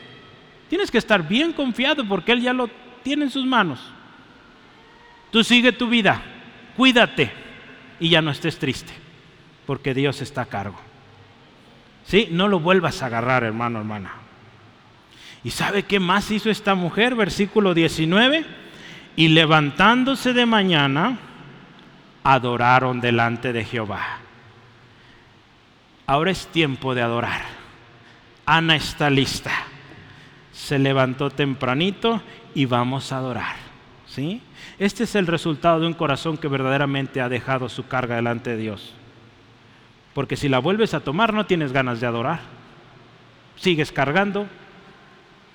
[0.69, 2.69] Tienes que estar bien confiado porque Él ya lo
[3.03, 3.81] tiene en sus manos.
[5.31, 6.23] Tú sigue tu vida,
[6.77, 7.31] cuídate
[8.01, 8.93] y ya no estés triste,
[9.67, 10.81] porque Dios está a cargo.
[12.07, 12.29] ¿Sí?
[12.31, 14.13] No lo vuelvas a agarrar, hermano, hermana.
[15.47, 17.15] ¿Y sabe qué más hizo esta mujer?
[17.15, 18.45] Versículo 19.
[19.15, 21.19] Y levantándose de mañana,
[22.25, 24.19] adoraron delante de Jehová.
[26.07, 27.43] Ahora es tiempo de adorar.
[28.45, 29.53] Ana está lista.
[30.53, 33.55] Se levantó tempranito y vamos a adorar.
[34.09, 34.41] ¿Sí?
[34.81, 38.57] Este es el resultado de un corazón que verdaderamente ha dejado su carga delante de
[38.57, 38.96] Dios.
[40.17, 42.41] Porque si la vuelves a tomar no tienes ganas de adorar.
[43.57, 44.47] Sigues cargando,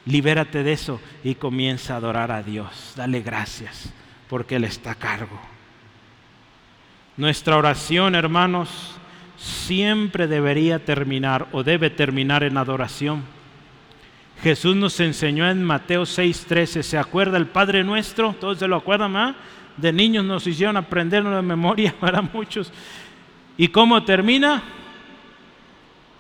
[0.06, 2.94] libérate de eso y comienza a adorar a Dios.
[2.96, 3.92] Dale gracias
[4.30, 5.42] porque Él está a cargo.
[7.18, 9.00] Nuestra oración, hermanos,
[9.36, 13.24] siempre debería terminar o debe terminar en adoración.
[14.44, 18.36] Jesús nos enseñó en Mateo 6:13, ¿se acuerda el Padre Nuestro?
[18.40, 19.12] ¿Todos se lo acuerdan?
[19.12, 19.36] más?
[19.76, 22.72] De niños nos hicieron aprenderlo de memoria para muchos.
[23.62, 24.64] ¿Y cómo termina?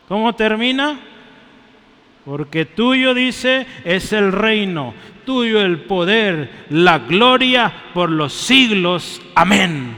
[0.08, 1.00] ¿Cómo termina?
[2.24, 4.94] Porque tuyo, dice, es el reino,
[5.26, 9.20] tuyo el poder, la gloria por los siglos.
[9.34, 9.96] Amén.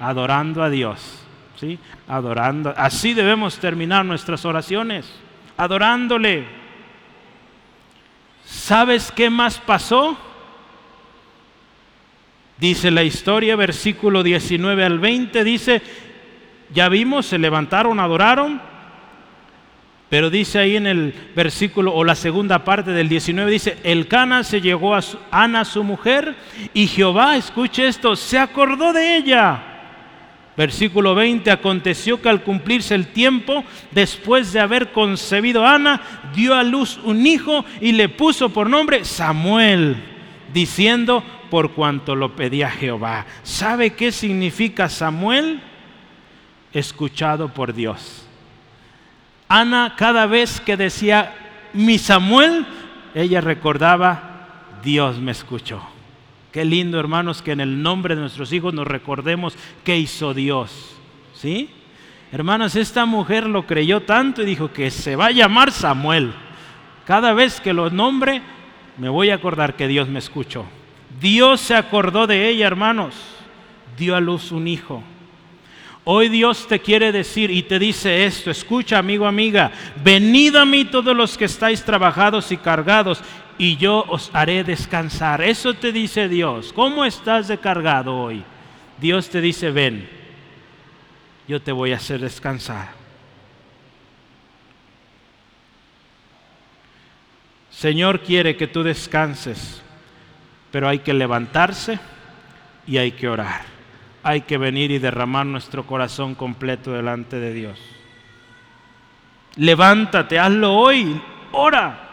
[0.00, 1.24] Adorando a Dios.
[1.58, 1.78] ¿Sí?
[2.08, 2.74] Adorando.
[2.76, 5.10] Así debemos terminar nuestras oraciones.
[5.56, 6.44] Adorándole.
[8.44, 10.18] ¿Sabes qué más pasó?
[12.58, 15.82] Dice la historia, versículo 19 al 20, dice,
[16.72, 18.60] ya vimos, se levantaron, adoraron,
[20.08, 24.44] pero dice ahí en el versículo o la segunda parte del 19, dice, el Cana
[24.44, 25.00] se llegó a
[25.30, 26.36] Ana, su mujer,
[26.74, 29.68] y Jehová, escuche esto, se acordó de ella
[30.56, 36.02] Versículo 20, aconteció que al cumplirse el tiempo, después de haber concebido a Ana,
[36.34, 39.96] dio a luz un hijo y le puso por nombre Samuel,
[40.52, 43.24] diciendo, por cuanto lo pedía Jehová.
[43.42, 45.62] ¿Sabe qué significa Samuel?
[46.72, 48.26] Escuchado por Dios.
[49.48, 51.34] Ana cada vez que decía,
[51.72, 52.66] mi Samuel,
[53.14, 55.82] ella recordaba, Dios me escuchó.
[56.52, 60.96] Qué lindo, hermanos, que en el nombre de nuestros hijos nos recordemos qué hizo Dios.
[61.34, 61.70] ¿Sí?
[62.30, 66.32] Hermanos, esta mujer lo creyó tanto y dijo que se va a llamar Samuel.
[67.06, 68.42] Cada vez que lo nombre,
[68.98, 70.64] me voy a acordar que Dios me escuchó.
[71.20, 73.14] Dios se acordó de ella, hermanos.
[73.98, 75.02] Dio a luz un hijo.
[76.04, 79.70] Hoy Dios te quiere decir y te dice esto, escucha amigo, amiga,
[80.02, 83.22] venid a mí todos los que estáis trabajados y cargados
[83.56, 85.42] y yo os haré descansar.
[85.42, 86.72] Eso te dice Dios.
[86.72, 88.42] ¿Cómo estás de cargado hoy?
[88.98, 90.08] Dios te dice, ven,
[91.46, 92.90] yo te voy a hacer descansar.
[97.70, 99.80] Señor quiere que tú descanses,
[100.72, 102.00] pero hay que levantarse
[102.88, 103.71] y hay que orar.
[104.22, 107.78] Hay que venir y derramar nuestro corazón completo delante de Dios.
[109.56, 111.20] Levántate, hazlo hoy,
[111.50, 112.08] ora.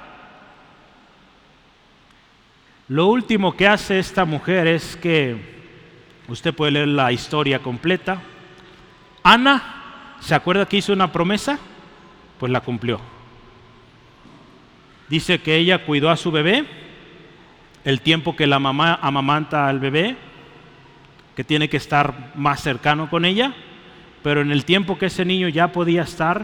[2.87, 5.59] Lo último que hace esta mujer es que,
[6.27, 8.21] usted puede leer la historia completa,
[9.23, 11.59] Ana, ¿se acuerda que hizo una promesa?
[12.39, 12.99] Pues la cumplió.
[15.07, 16.65] Dice que ella cuidó a su bebé
[17.83, 20.17] el tiempo que la mamá amamanta al bebé,
[21.39, 23.53] que tiene que estar más cercano con ella,
[24.23, 26.43] pero en el tiempo que ese niño ya podía estar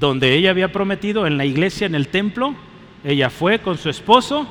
[0.00, 2.56] donde ella había prometido, en la iglesia, en el templo,
[3.04, 4.48] ella fue con su esposo,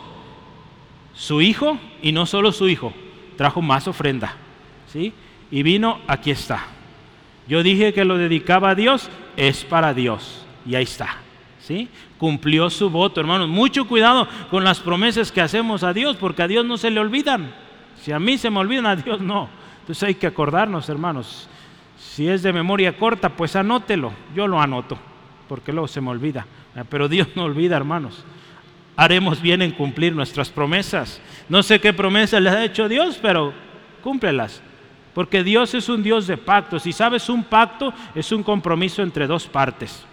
[1.13, 2.93] su hijo, y no solo su hijo,
[3.35, 4.37] trajo más ofrenda.
[4.87, 5.11] ¿sí?
[5.51, 6.67] Y vino, aquí está.
[7.49, 10.45] Yo dije que lo dedicaba a Dios, es para Dios.
[10.65, 11.17] Y ahí está.
[11.59, 11.89] ¿sí?
[12.17, 13.49] Cumplió su voto, hermanos.
[13.49, 17.01] Mucho cuidado con las promesas que hacemos a Dios, porque a Dios no se le
[17.01, 17.69] olvidan.
[18.01, 19.47] Si a mí se me olvidan, a Dios no.
[19.81, 21.47] Entonces hay que acordarnos, hermanos.
[21.97, 24.11] Si es de memoria corta, pues anótelo.
[24.35, 24.97] Yo lo anoto,
[25.47, 26.45] porque luego se me olvida.
[26.89, 28.23] Pero Dios no olvida, hermanos.
[28.95, 31.21] Haremos bien en cumplir nuestras promesas.
[31.47, 33.53] No sé qué promesas les ha hecho Dios, pero
[34.01, 34.61] cúmplelas.
[35.13, 36.87] Porque Dios es un Dios de pactos.
[36.87, 40.05] Y sabes, un pacto es un compromiso entre dos partes.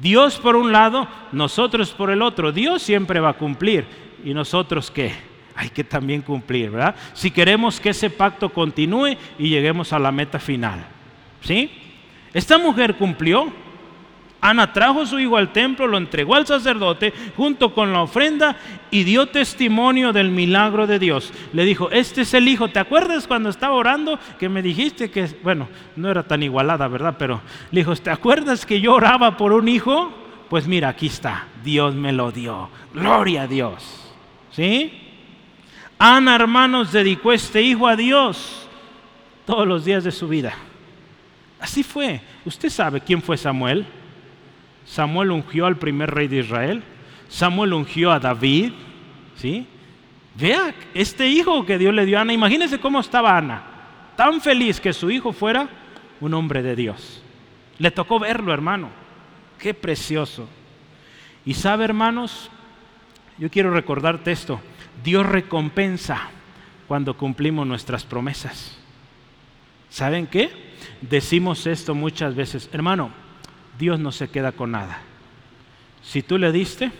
[0.00, 2.52] Dios por un lado, nosotros por el otro.
[2.52, 3.86] Dios siempre va a cumplir.
[4.24, 5.35] ¿Y nosotros qué?
[5.56, 6.94] Hay que también cumplir, ¿verdad?
[7.14, 10.84] Si queremos que ese pacto continúe y lleguemos a la meta final.
[11.40, 11.70] ¿Sí?
[12.34, 13.50] Esta mujer cumplió.
[14.38, 18.56] Ana trajo a su hijo al templo, lo entregó al sacerdote junto con la ofrenda
[18.90, 21.32] y dio testimonio del milagro de Dios.
[21.54, 25.26] Le dijo, este es el hijo, ¿te acuerdas cuando estaba orando que me dijiste que,
[25.42, 27.16] bueno, no era tan igualada, ¿verdad?
[27.18, 27.40] Pero
[27.72, 30.12] le dijo, ¿te acuerdas que yo oraba por un hijo?
[30.50, 32.68] Pues mira, aquí está, Dios me lo dio.
[32.92, 34.12] Gloria a Dios.
[34.50, 35.05] ¿Sí?
[35.98, 38.68] Ana, hermanos, dedicó este hijo a Dios
[39.46, 40.54] todos los días de su vida.
[41.58, 42.20] Así fue.
[42.44, 43.86] ¿Usted sabe quién fue Samuel?
[44.84, 46.82] Samuel ungió al primer rey de Israel.
[47.28, 48.72] Samuel ungió a David.
[49.36, 49.66] ¿Sí?
[50.34, 53.62] Vea, este hijo que Dios le dio a Ana, imagínese cómo estaba Ana.
[54.16, 55.68] Tan feliz que su hijo fuera
[56.20, 57.22] un hombre de Dios.
[57.78, 58.90] Le tocó verlo, hermano.
[59.58, 60.48] Qué precioso.
[61.44, 62.50] Y sabe, hermanos,
[63.38, 64.60] yo quiero recordarte esto.
[65.02, 66.28] Dios recompensa
[66.88, 68.78] cuando cumplimos nuestras promesas.
[69.88, 70.50] ¿Saben qué?
[71.00, 72.68] Decimos esto muchas veces.
[72.72, 73.10] Hermano,
[73.78, 75.00] Dios no se queda con nada.
[76.02, 76.90] Si tú le diste,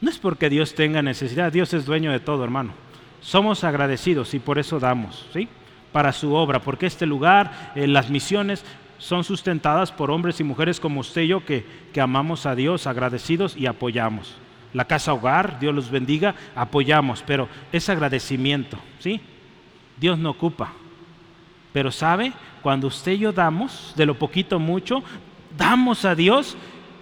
[0.00, 2.72] no es porque Dios tenga necesidad, Dios es dueño de todo, hermano.
[3.20, 5.48] Somos agradecidos y por eso damos, ¿sí?
[5.92, 8.64] Para su obra, porque este lugar, eh, las misiones
[8.98, 12.86] son sustentadas por hombres y mujeres como usted y yo que, que amamos a Dios,
[12.86, 14.36] agradecidos y apoyamos.
[14.72, 19.20] La casa hogar, Dios los bendiga, apoyamos, pero es agradecimiento, ¿sí?
[19.98, 20.72] Dios no ocupa.
[21.72, 25.02] Pero sabe, cuando usted y yo damos, de lo poquito mucho,
[25.56, 26.56] damos a Dios,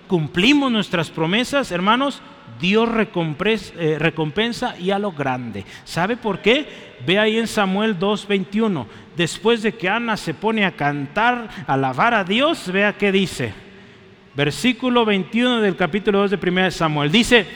[0.06, 2.22] cumplimos nuestras promesas, hermanos,
[2.60, 5.64] Dios eh, recompensa y a lo grande.
[5.84, 6.96] ¿Sabe por qué?
[7.06, 8.86] Ve ahí en Samuel 2.21.
[9.16, 13.65] Después de que Ana se pone a cantar, alabar a Dios, vea qué dice.
[14.37, 17.11] Versículo 21 del capítulo 2 de 1 Samuel.
[17.11, 17.47] Dice,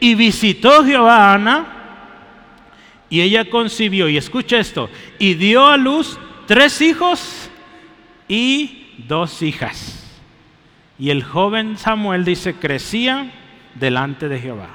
[0.00, 1.80] y visitó Jehová a Ana
[3.10, 4.88] y ella concibió, y escucha esto,
[5.18, 7.50] y dio a luz tres hijos
[8.28, 9.96] y dos hijas.
[10.96, 13.32] Y el joven Samuel dice, crecía
[13.74, 14.70] delante de Jehová.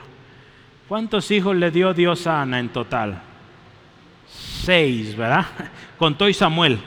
[0.90, 3.22] ¿Cuántos hijos le dio Dios a Ana en total?
[4.28, 5.46] Seis, ¿verdad?
[5.98, 6.80] Contó y Samuel.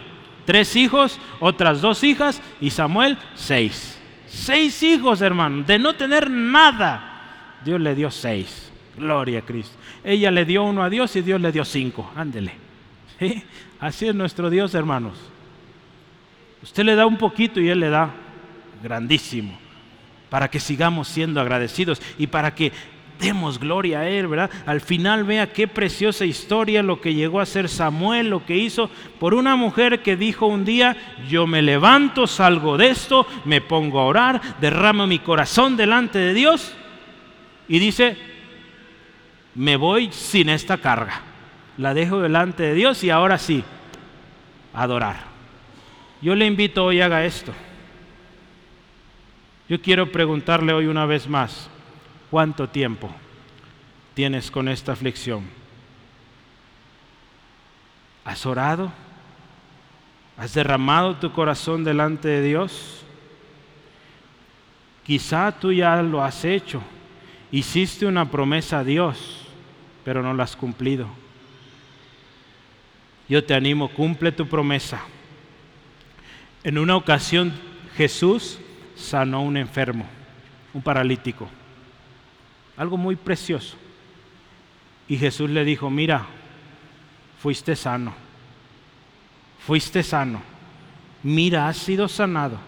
[0.44, 3.97] Tres hijos, otras dos hijas y Samuel seis.
[4.28, 7.58] Seis hijos, hermano, de no tener nada.
[7.64, 8.70] Dios le dio seis.
[8.96, 9.76] Gloria a Cristo.
[10.04, 12.10] Ella le dio uno a Dios y Dios le dio cinco.
[12.14, 12.52] Ándele.
[13.80, 15.18] Así es nuestro Dios, hermanos.
[16.62, 18.10] Usted le da un poquito y Él le da
[18.82, 19.56] grandísimo,
[20.28, 22.72] para que sigamos siendo agradecidos y para que
[23.18, 24.50] demos gloria a Él, ¿verdad?
[24.66, 28.90] Al final vea qué preciosa historia lo que llegó a ser Samuel, lo que hizo
[29.18, 30.96] por una mujer que dijo un día,
[31.28, 36.34] yo me levanto, salgo de esto, me pongo a orar, derramo mi corazón delante de
[36.34, 36.74] Dios
[37.68, 38.16] y dice,
[39.54, 41.22] me voy sin esta carga,
[41.76, 43.64] la dejo delante de Dios y ahora sí,
[44.72, 45.16] adorar.
[46.20, 47.52] Yo le invito hoy haga esto.
[49.68, 51.68] Yo quiero preguntarle hoy una vez más,
[52.30, 53.10] ¿cuánto tiempo
[54.14, 55.44] tienes con esta aflicción?
[58.24, 58.92] ¿Has orado?
[60.36, 63.02] ¿Has derramado tu corazón delante de Dios?
[65.04, 66.82] Quizá tú ya lo has hecho.
[67.50, 69.46] Hiciste una promesa a Dios,
[70.04, 71.08] pero no la has cumplido.
[73.28, 75.00] Yo te animo, cumple tu promesa.
[76.62, 77.52] En una ocasión
[77.96, 78.58] Jesús
[78.96, 80.06] sanó a un enfermo,
[80.74, 81.48] un paralítico.
[82.78, 83.76] Algo muy precioso.
[85.08, 86.26] Y Jesús le dijo, mira,
[87.40, 88.14] fuiste sano,
[89.58, 90.40] fuiste sano,
[91.22, 92.58] mira, has sido sanado,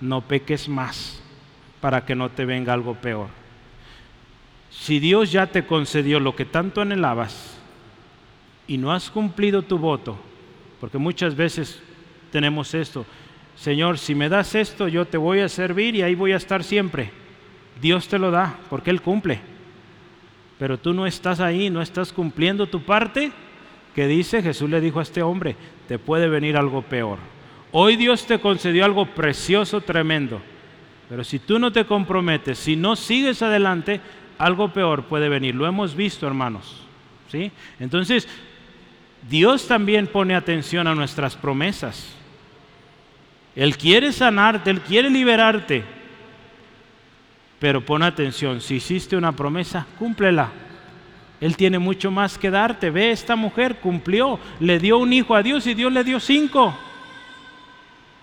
[0.00, 1.20] no peques más
[1.80, 3.28] para que no te venga algo peor.
[4.70, 7.58] Si Dios ya te concedió lo que tanto anhelabas
[8.66, 10.16] y no has cumplido tu voto,
[10.80, 11.80] porque muchas veces
[12.30, 13.04] tenemos esto,
[13.56, 16.62] Señor, si me das esto, yo te voy a servir y ahí voy a estar
[16.62, 17.10] siempre.
[17.80, 19.57] Dios te lo da porque Él cumple.
[20.58, 23.32] Pero tú no estás ahí, no estás cumpliendo tu parte.
[23.94, 25.56] Que dice, Jesús le dijo a este hombre,
[25.88, 27.18] te puede venir algo peor.
[27.72, 30.40] Hoy Dios te concedió algo precioso, tremendo.
[31.08, 34.00] Pero si tú no te comprometes, si no sigues adelante,
[34.36, 35.54] algo peor puede venir.
[35.54, 36.84] Lo hemos visto, hermanos.
[37.30, 37.50] ¿Sí?
[37.78, 38.28] Entonces,
[39.28, 42.14] Dios también pone atención a nuestras promesas.
[43.56, 45.97] Él quiere sanarte, Él quiere liberarte.
[47.58, 50.50] Pero pon atención, si hiciste una promesa, cúmplela.
[51.40, 52.90] Él tiene mucho más que darte.
[52.90, 56.76] Ve, esta mujer cumplió, le dio un hijo a Dios y Dios le dio cinco.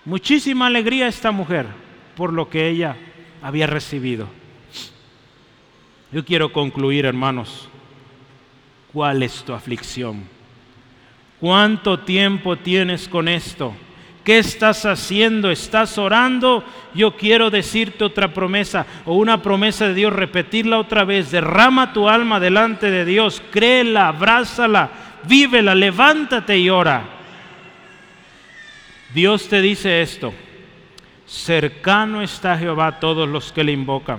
[0.04, 1.66] Muchísima alegría a esta mujer
[2.16, 2.96] por lo que ella
[3.42, 4.28] había recibido.
[6.12, 7.68] Yo quiero concluir, hermanos.
[8.92, 10.24] ¿Cuál es tu aflicción?
[11.40, 13.74] ¿Cuánto tiempo tienes con esto?
[14.26, 15.52] ¿Qué estás haciendo?
[15.52, 16.64] ¿Estás orando?
[16.92, 21.30] Yo quiero decirte otra promesa o una promesa de Dios, repetirla otra vez.
[21.30, 24.90] Derrama tu alma delante de Dios, créela, abrázala,
[25.28, 27.04] vívela, levántate y ora.
[29.14, 30.34] Dios te dice esto,
[31.24, 34.18] cercano está Jehová a todos los que le invocan,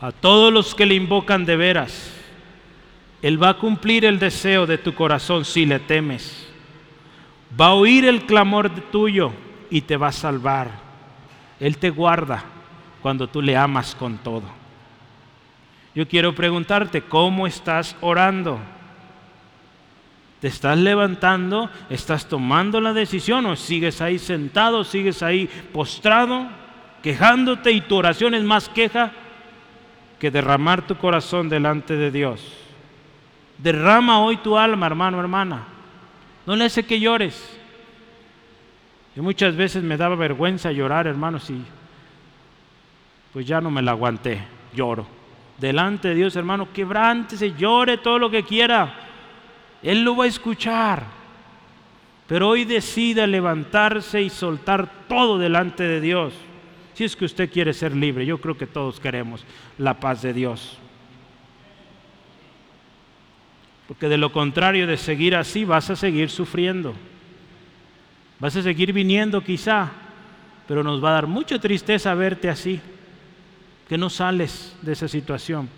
[0.00, 2.10] a todos los que le invocan de veras.
[3.20, 6.47] Él va a cumplir el deseo de tu corazón si le temes
[7.58, 9.32] va a oír el clamor tuyo
[9.70, 10.70] y te va a salvar.
[11.60, 12.44] Él te guarda
[13.02, 14.44] cuando tú le amas con todo.
[15.94, 18.58] Yo quiero preguntarte, ¿cómo estás orando?
[20.40, 21.68] ¿Te estás levantando?
[21.90, 26.46] ¿Estás tomando la decisión o sigues ahí sentado, sigues ahí postrado,
[27.02, 29.10] quejándote y tu oración es más queja
[30.20, 32.40] que derramar tu corazón delante de Dios?
[33.58, 35.77] Derrama hoy tu alma, hermano, hermana.
[36.48, 37.38] No le hace que llores.
[39.14, 41.62] Y muchas veces me daba vergüenza llorar, hermanos, y
[43.34, 44.40] pues ya no me la aguanté,
[44.72, 45.06] lloro.
[45.58, 48.94] Delante de Dios, hermano, quebrántese, llore todo lo que quiera.
[49.82, 51.02] Él lo va a escuchar.
[52.26, 56.32] Pero hoy decida levantarse y soltar todo delante de Dios.
[56.94, 59.44] Si es que usted quiere ser libre, yo creo que todos queremos
[59.76, 60.78] la paz de Dios.
[63.88, 66.94] Porque de lo contrario de seguir así vas a seguir sufriendo.
[68.38, 69.90] Vas a seguir viniendo quizá,
[70.68, 72.80] pero nos va a dar mucha tristeza verte así,
[73.88, 75.70] que no sales de esa situación.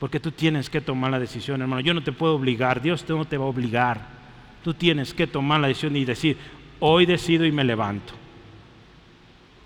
[0.00, 1.82] Porque tú tienes que tomar la decisión, hermano.
[1.82, 4.00] Yo no te puedo obligar, Dios no te va a obligar.
[4.64, 6.38] Tú tienes que tomar la decisión y decir,
[6.80, 8.14] hoy decido y me levanto.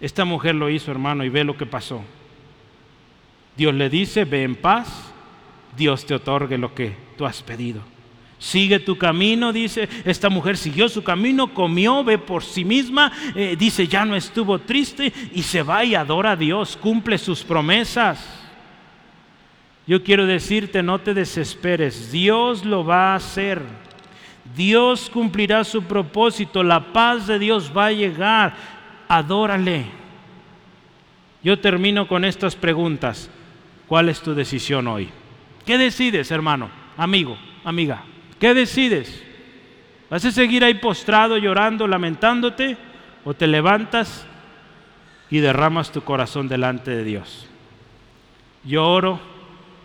[0.00, 2.02] Esta mujer lo hizo, hermano, y ve lo que pasó.
[3.56, 5.14] Dios le dice, ve en paz,
[5.76, 7.82] Dios te otorgue lo que tú has pedido.
[8.38, 13.56] Sigue tu camino, dice, esta mujer siguió su camino, comió, ve por sí misma, eh,
[13.58, 18.42] dice, ya no estuvo triste y se va y adora a Dios, cumple sus promesas.
[19.86, 23.62] Yo quiero decirte, no te desesperes, Dios lo va a hacer.
[24.54, 28.54] Dios cumplirá su propósito, la paz de Dios va a llegar,
[29.08, 29.86] adórale.
[31.42, 33.30] Yo termino con estas preguntas.
[33.86, 35.08] ¿Cuál es tu decisión hoy?
[35.66, 38.04] ¿Qué decides, hermano, amigo, amiga?
[38.38, 39.22] ¿Qué decides?
[40.08, 42.76] ¿Vas a seguir ahí postrado, llorando, lamentándote?
[43.24, 44.24] ¿O te levantas
[45.28, 47.48] y derramas tu corazón delante de Dios?
[48.62, 49.18] Yo oro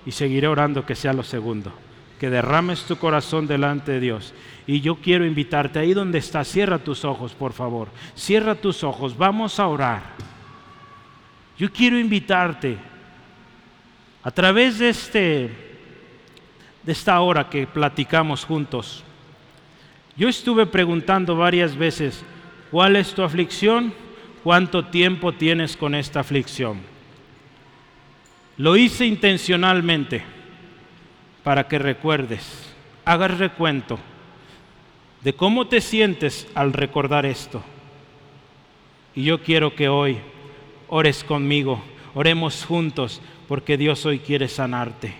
[0.05, 1.73] y seguiré orando que sea lo segundo.
[2.19, 4.35] Que derrames tu corazón delante de Dios.
[4.67, 6.47] Y yo quiero invitarte ahí donde estás.
[6.47, 7.87] Cierra tus ojos, por favor.
[8.15, 9.17] Cierra tus ojos.
[9.17, 10.03] Vamos a orar.
[11.57, 12.77] Yo quiero invitarte
[14.21, 15.70] a través de este
[16.83, 19.03] de esta hora que platicamos juntos,
[20.17, 22.23] yo estuve preguntando varias veces,
[22.69, 23.93] ¿cuál es tu aflicción?
[24.43, 26.79] ¿Cuánto tiempo tienes con esta aflicción?
[28.57, 30.23] Lo hice intencionalmente
[31.43, 32.71] para que recuerdes,
[33.05, 33.99] hagas recuento
[35.23, 37.63] de cómo te sientes al recordar esto.
[39.15, 40.17] Y yo quiero que hoy
[40.87, 41.81] ores conmigo,
[42.13, 45.13] oremos juntos, porque Dios hoy quiere sanarte.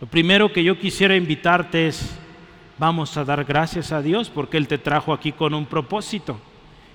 [0.00, 2.18] Lo primero que yo quisiera invitarte es,
[2.78, 6.40] vamos a dar gracias a Dios porque Él te trajo aquí con un propósito.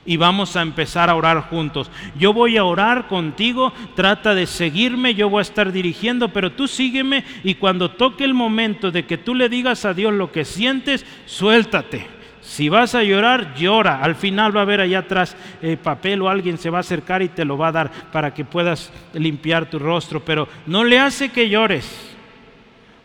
[0.08, 1.90] Y vamos a empezar a orar juntos.
[2.18, 6.68] Yo voy a orar contigo, trata de seguirme, yo voy a estar dirigiendo, pero tú
[6.68, 10.46] sígueme y cuando toque el momento de que tú le digas a Dios lo que
[10.46, 12.08] sientes, suéltate.
[12.42, 14.02] Si vas a llorar, llora.
[14.02, 17.24] Al final va a haber allá atrás eh, papel o alguien se va a acercar
[17.24, 21.00] y te lo va a dar para que puedas limpiar tu rostro, pero no le
[21.00, 22.15] hace que llores.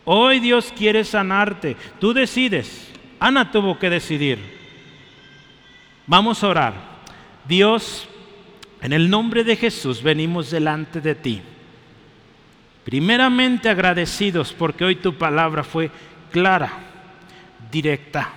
[0.05, 1.75] Hoy Dios quiere sanarte.
[1.99, 2.91] Tú decides.
[3.19, 4.39] Ana tuvo que decidir.
[6.07, 6.73] Vamos a orar.
[7.47, 8.07] Dios,
[8.81, 11.41] en el nombre de Jesús venimos delante de ti.
[12.83, 15.91] Primeramente agradecidos porque hoy tu palabra fue
[16.31, 16.71] clara,
[17.71, 18.31] directa.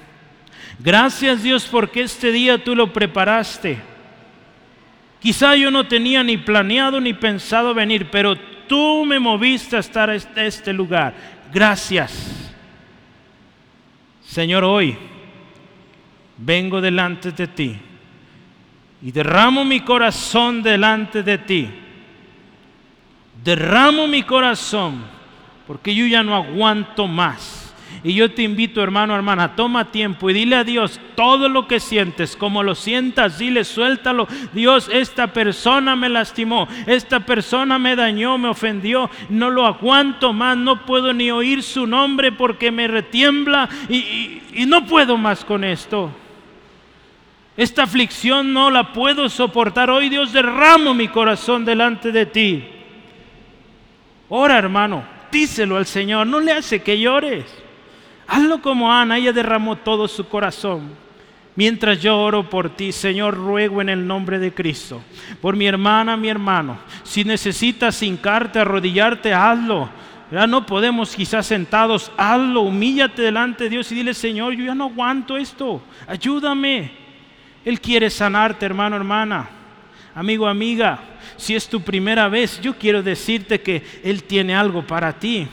[0.78, 3.78] Gracias Dios porque este día tú lo preparaste.
[5.20, 8.36] Quizá yo no tenía ni planeado ni pensado venir, pero
[8.68, 11.14] tú me moviste a estar en este lugar
[11.54, 12.52] gracias.
[14.20, 14.98] Señor, hoy
[16.36, 17.78] vengo delante de ti
[19.00, 21.70] y derramo mi corazón delante de ti.
[23.44, 25.04] Derramo mi corazón
[25.66, 27.63] porque yo ya no aguanto más.
[28.02, 31.80] Y yo te invito, hermano, hermana, toma tiempo y dile a Dios todo lo que
[31.80, 34.26] sientes, como lo sientas, dile, suéltalo.
[34.52, 40.56] Dios, esta persona me lastimó, esta persona me dañó, me ofendió, no lo aguanto más,
[40.56, 46.10] no puedo ni oír su nombre porque me retiembla y, no puedo más con esto.
[47.56, 49.90] Esta aflicción no la puedo soportar.
[49.90, 52.64] Hoy Dios derramo mi corazón delante de ti.
[54.28, 57.63] Ora, hermano, díselo al Señor, no le hace que llores.
[58.26, 61.04] Hazlo como Ana, ella derramó todo su corazón.
[61.56, 65.02] Mientras yo oro por ti, Señor, ruego en el nombre de Cristo,
[65.40, 69.88] por mi hermana, mi hermano, si necesitas hincarte, arrodillarte, hazlo.
[70.32, 74.74] Ya no podemos quizás sentados, hazlo, humíllate delante de Dios y dile, Señor, yo ya
[74.74, 76.90] no aguanto esto, ayúdame.
[77.64, 79.48] Él quiere sanarte, hermano, hermana,
[80.14, 80.98] amigo, amiga.
[81.36, 85.46] Si es tu primera vez, yo quiero decirte que Él tiene algo para ti.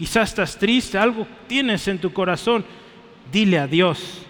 [0.00, 2.64] Quizás estás triste, algo tienes en tu corazón.
[3.30, 4.22] Dile a Dios.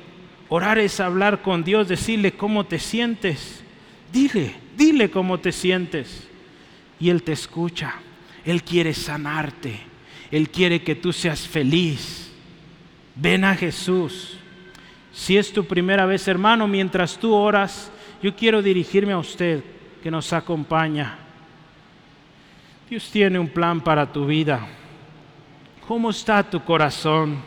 [0.49, 3.63] Orar es hablar con Dios, decirle cómo te sientes.
[4.13, 6.27] Dile, dile cómo te sientes.
[6.99, 7.95] Y Él te escucha.
[8.45, 9.79] Él quiere sanarte.
[10.33, 12.33] Él quiere que tú seas feliz.
[13.15, 14.39] Ven a Jesús.
[15.13, 19.63] Si es tu primera vez, hermano, mientras tú oras, yo quiero dirigirme a usted
[20.03, 21.17] que nos acompaña.
[22.89, 24.67] Dios tiene un plan para tu vida.
[25.91, 27.39] ¿Cómo está tu corazón?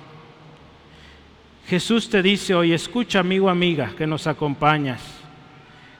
[1.66, 5.02] Jesús te dice hoy, escucha amigo, amiga, que nos acompañas.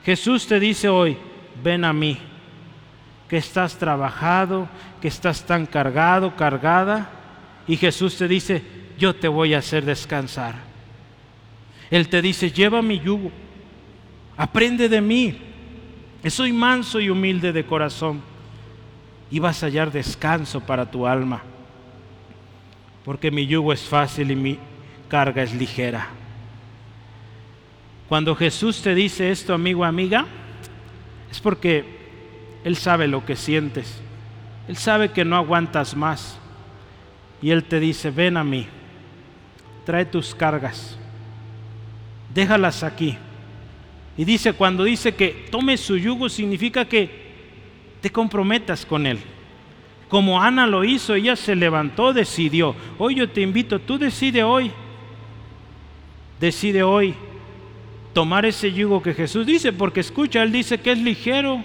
[0.04, 1.16] Jesús te dice hoy,
[1.62, 2.18] ven a mí,
[3.30, 4.68] que estás trabajado,
[5.00, 7.08] que estás tan cargado, cargada.
[7.66, 8.62] Y Jesús te dice,
[8.98, 10.56] yo te voy a hacer descansar.
[11.90, 13.32] Él te dice, lleva mi yugo,
[14.36, 15.38] aprende de mí.
[16.26, 18.20] Soy manso y humilde de corazón
[19.30, 21.42] y vas a hallar descanso para tu alma
[23.04, 24.58] porque mi yugo es fácil y mi
[25.08, 26.08] carga es ligera.
[28.08, 30.26] Cuando Jesús te dice esto, amigo, amiga,
[31.30, 31.84] es porque
[32.64, 34.00] Él sabe lo que sientes.
[34.68, 36.38] Él sabe que no aguantas más.
[37.42, 38.66] Y Él te dice, ven a mí,
[39.84, 40.98] trae tus cargas,
[42.32, 43.18] déjalas aquí.
[44.16, 47.24] Y dice, cuando dice que tome su yugo, significa que
[48.00, 49.18] te comprometas con Él
[50.14, 52.76] como Ana lo hizo, ella se levantó, decidió.
[52.98, 54.70] Hoy yo te invito, tú decide hoy,
[56.38, 57.16] decide hoy
[58.12, 61.64] tomar ese yugo que Jesús dice, porque escucha, Él dice que es ligero,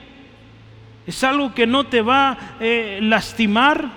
[1.06, 3.88] es algo que no te va a eh, lastimar,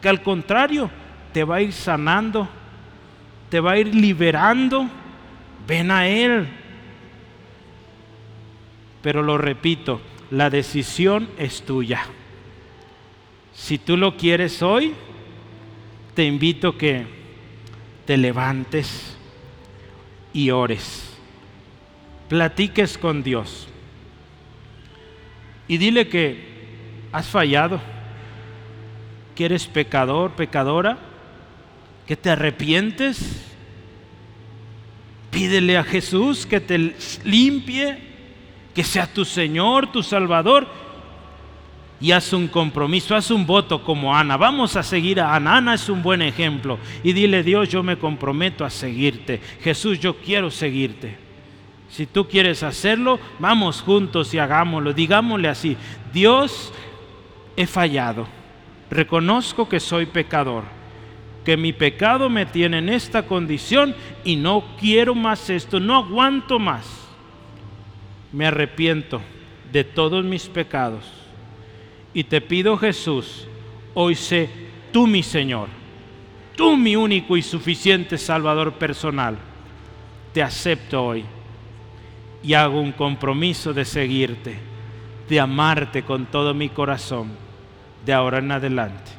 [0.00, 0.90] que al contrario,
[1.32, 2.48] te va a ir sanando,
[3.48, 4.88] te va a ir liberando.
[5.68, 6.48] Ven a Él.
[9.02, 10.00] Pero lo repito,
[10.32, 12.04] la decisión es tuya.
[13.54, 14.94] Si tú lo quieres hoy,
[16.14, 17.06] te invito que
[18.06, 19.16] te levantes
[20.32, 21.16] y ores.
[22.28, 23.68] Platiques con Dios.
[25.68, 26.52] Y dile que
[27.12, 27.80] has fallado,
[29.34, 30.98] que eres pecador, pecadora,
[32.06, 33.44] que te arrepientes.
[35.30, 36.94] Pídele a Jesús que te
[37.24, 37.98] limpie,
[38.74, 40.68] que sea tu Señor, tu Salvador
[42.02, 44.36] y haz un compromiso, haz un voto como Ana.
[44.36, 45.58] Vamos a seguir a Ana.
[45.58, 46.80] Ana es un buen ejemplo.
[47.04, 49.40] Y dile, Dios, yo me comprometo a seguirte.
[49.60, 51.16] Jesús, yo quiero seguirte.
[51.88, 54.92] Si tú quieres hacerlo, vamos juntos y hagámoslo.
[54.92, 55.76] Digámosle así,
[56.12, 56.72] Dios,
[57.56, 58.26] he fallado.
[58.90, 60.64] Reconozco que soy pecador,
[61.44, 63.94] que mi pecado me tiene en esta condición
[64.24, 66.84] y no quiero más esto, no aguanto más.
[68.32, 69.20] Me arrepiento
[69.70, 71.21] de todos mis pecados
[72.14, 73.46] y te pido Jesús,
[73.94, 74.48] hoy sé
[74.92, 75.68] tú mi Señor,
[76.56, 79.38] tú mi único y suficiente Salvador personal.
[80.32, 81.24] Te acepto hoy
[82.42, 84.56] y hago un compromiso de seguirte,
[85.28, 87.30] de amarte con todo mi corazón,
[88.04, 89.12] de ahora en adelante.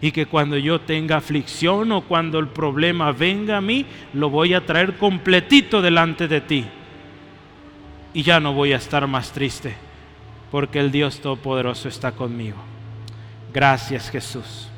[0.00, 4.52] Y que cuando yo tenga aflicción o cuando el problema venga a mí, lo voy
[4.52, 6.66] a traer completito delante de ti.
[8.12, 9.85] Y ya no voy a estar más triste
[10.50, 12.58] porque el Dios Todopoderoso está conmigo.
[13.52, 14.68] Gracias Jesús.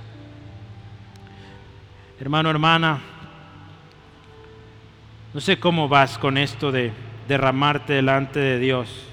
[2.20, 3.00] Hermano, hermana,
[5.32, 6.92] no sé cómo vas con esto de
[7.28, 9.06] derramarte delante de Dios.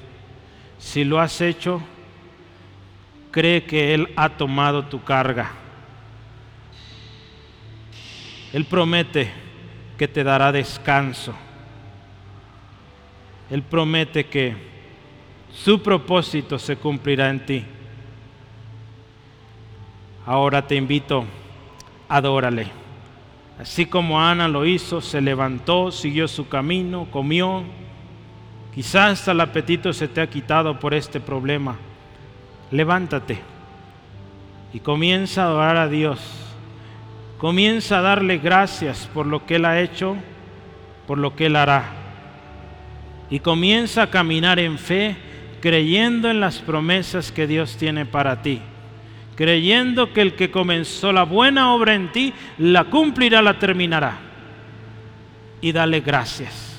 [0.79, 1.81] Si lo has hecho,
[3.31, 5.51] cree que Él ha tomado tu carga.
[8.53, 9.31] Él promete
[9.97, 11.35] que te dará descanso.
[13.49, 14.74] Él promete que
[15.55, 17.65] su propósito se cumplirá en ti.
[20.25, 21.25] Ahora te invito,
[22.09, 22.67] adórale.
[23.59, 27.63] Así como Ana lo hizo, se levantó, siguió su camino, comió.
[28.73, 31.77] Quizás hasta el apetito se te ha quitado por este problema.
[32.71, 33.39] Levántate
[34.73, 36.19] y comienza a adorar a Dios.
[37.37, 40.17] Comienza a darle gracias por lo que Él ha hecho,
[41.07, 41.85] por lo que Él hará.
[43.29, 45.15] Y comienza a caminar en fe,
[45.66, 48.61] creyendo en las promesas que Dios tiene para ti
[49.36, 54.18] creyendo que el que comenzó la buena obra en ti, la cumplirá, la terminará.
[55.61, 56.74] Y dale gracias.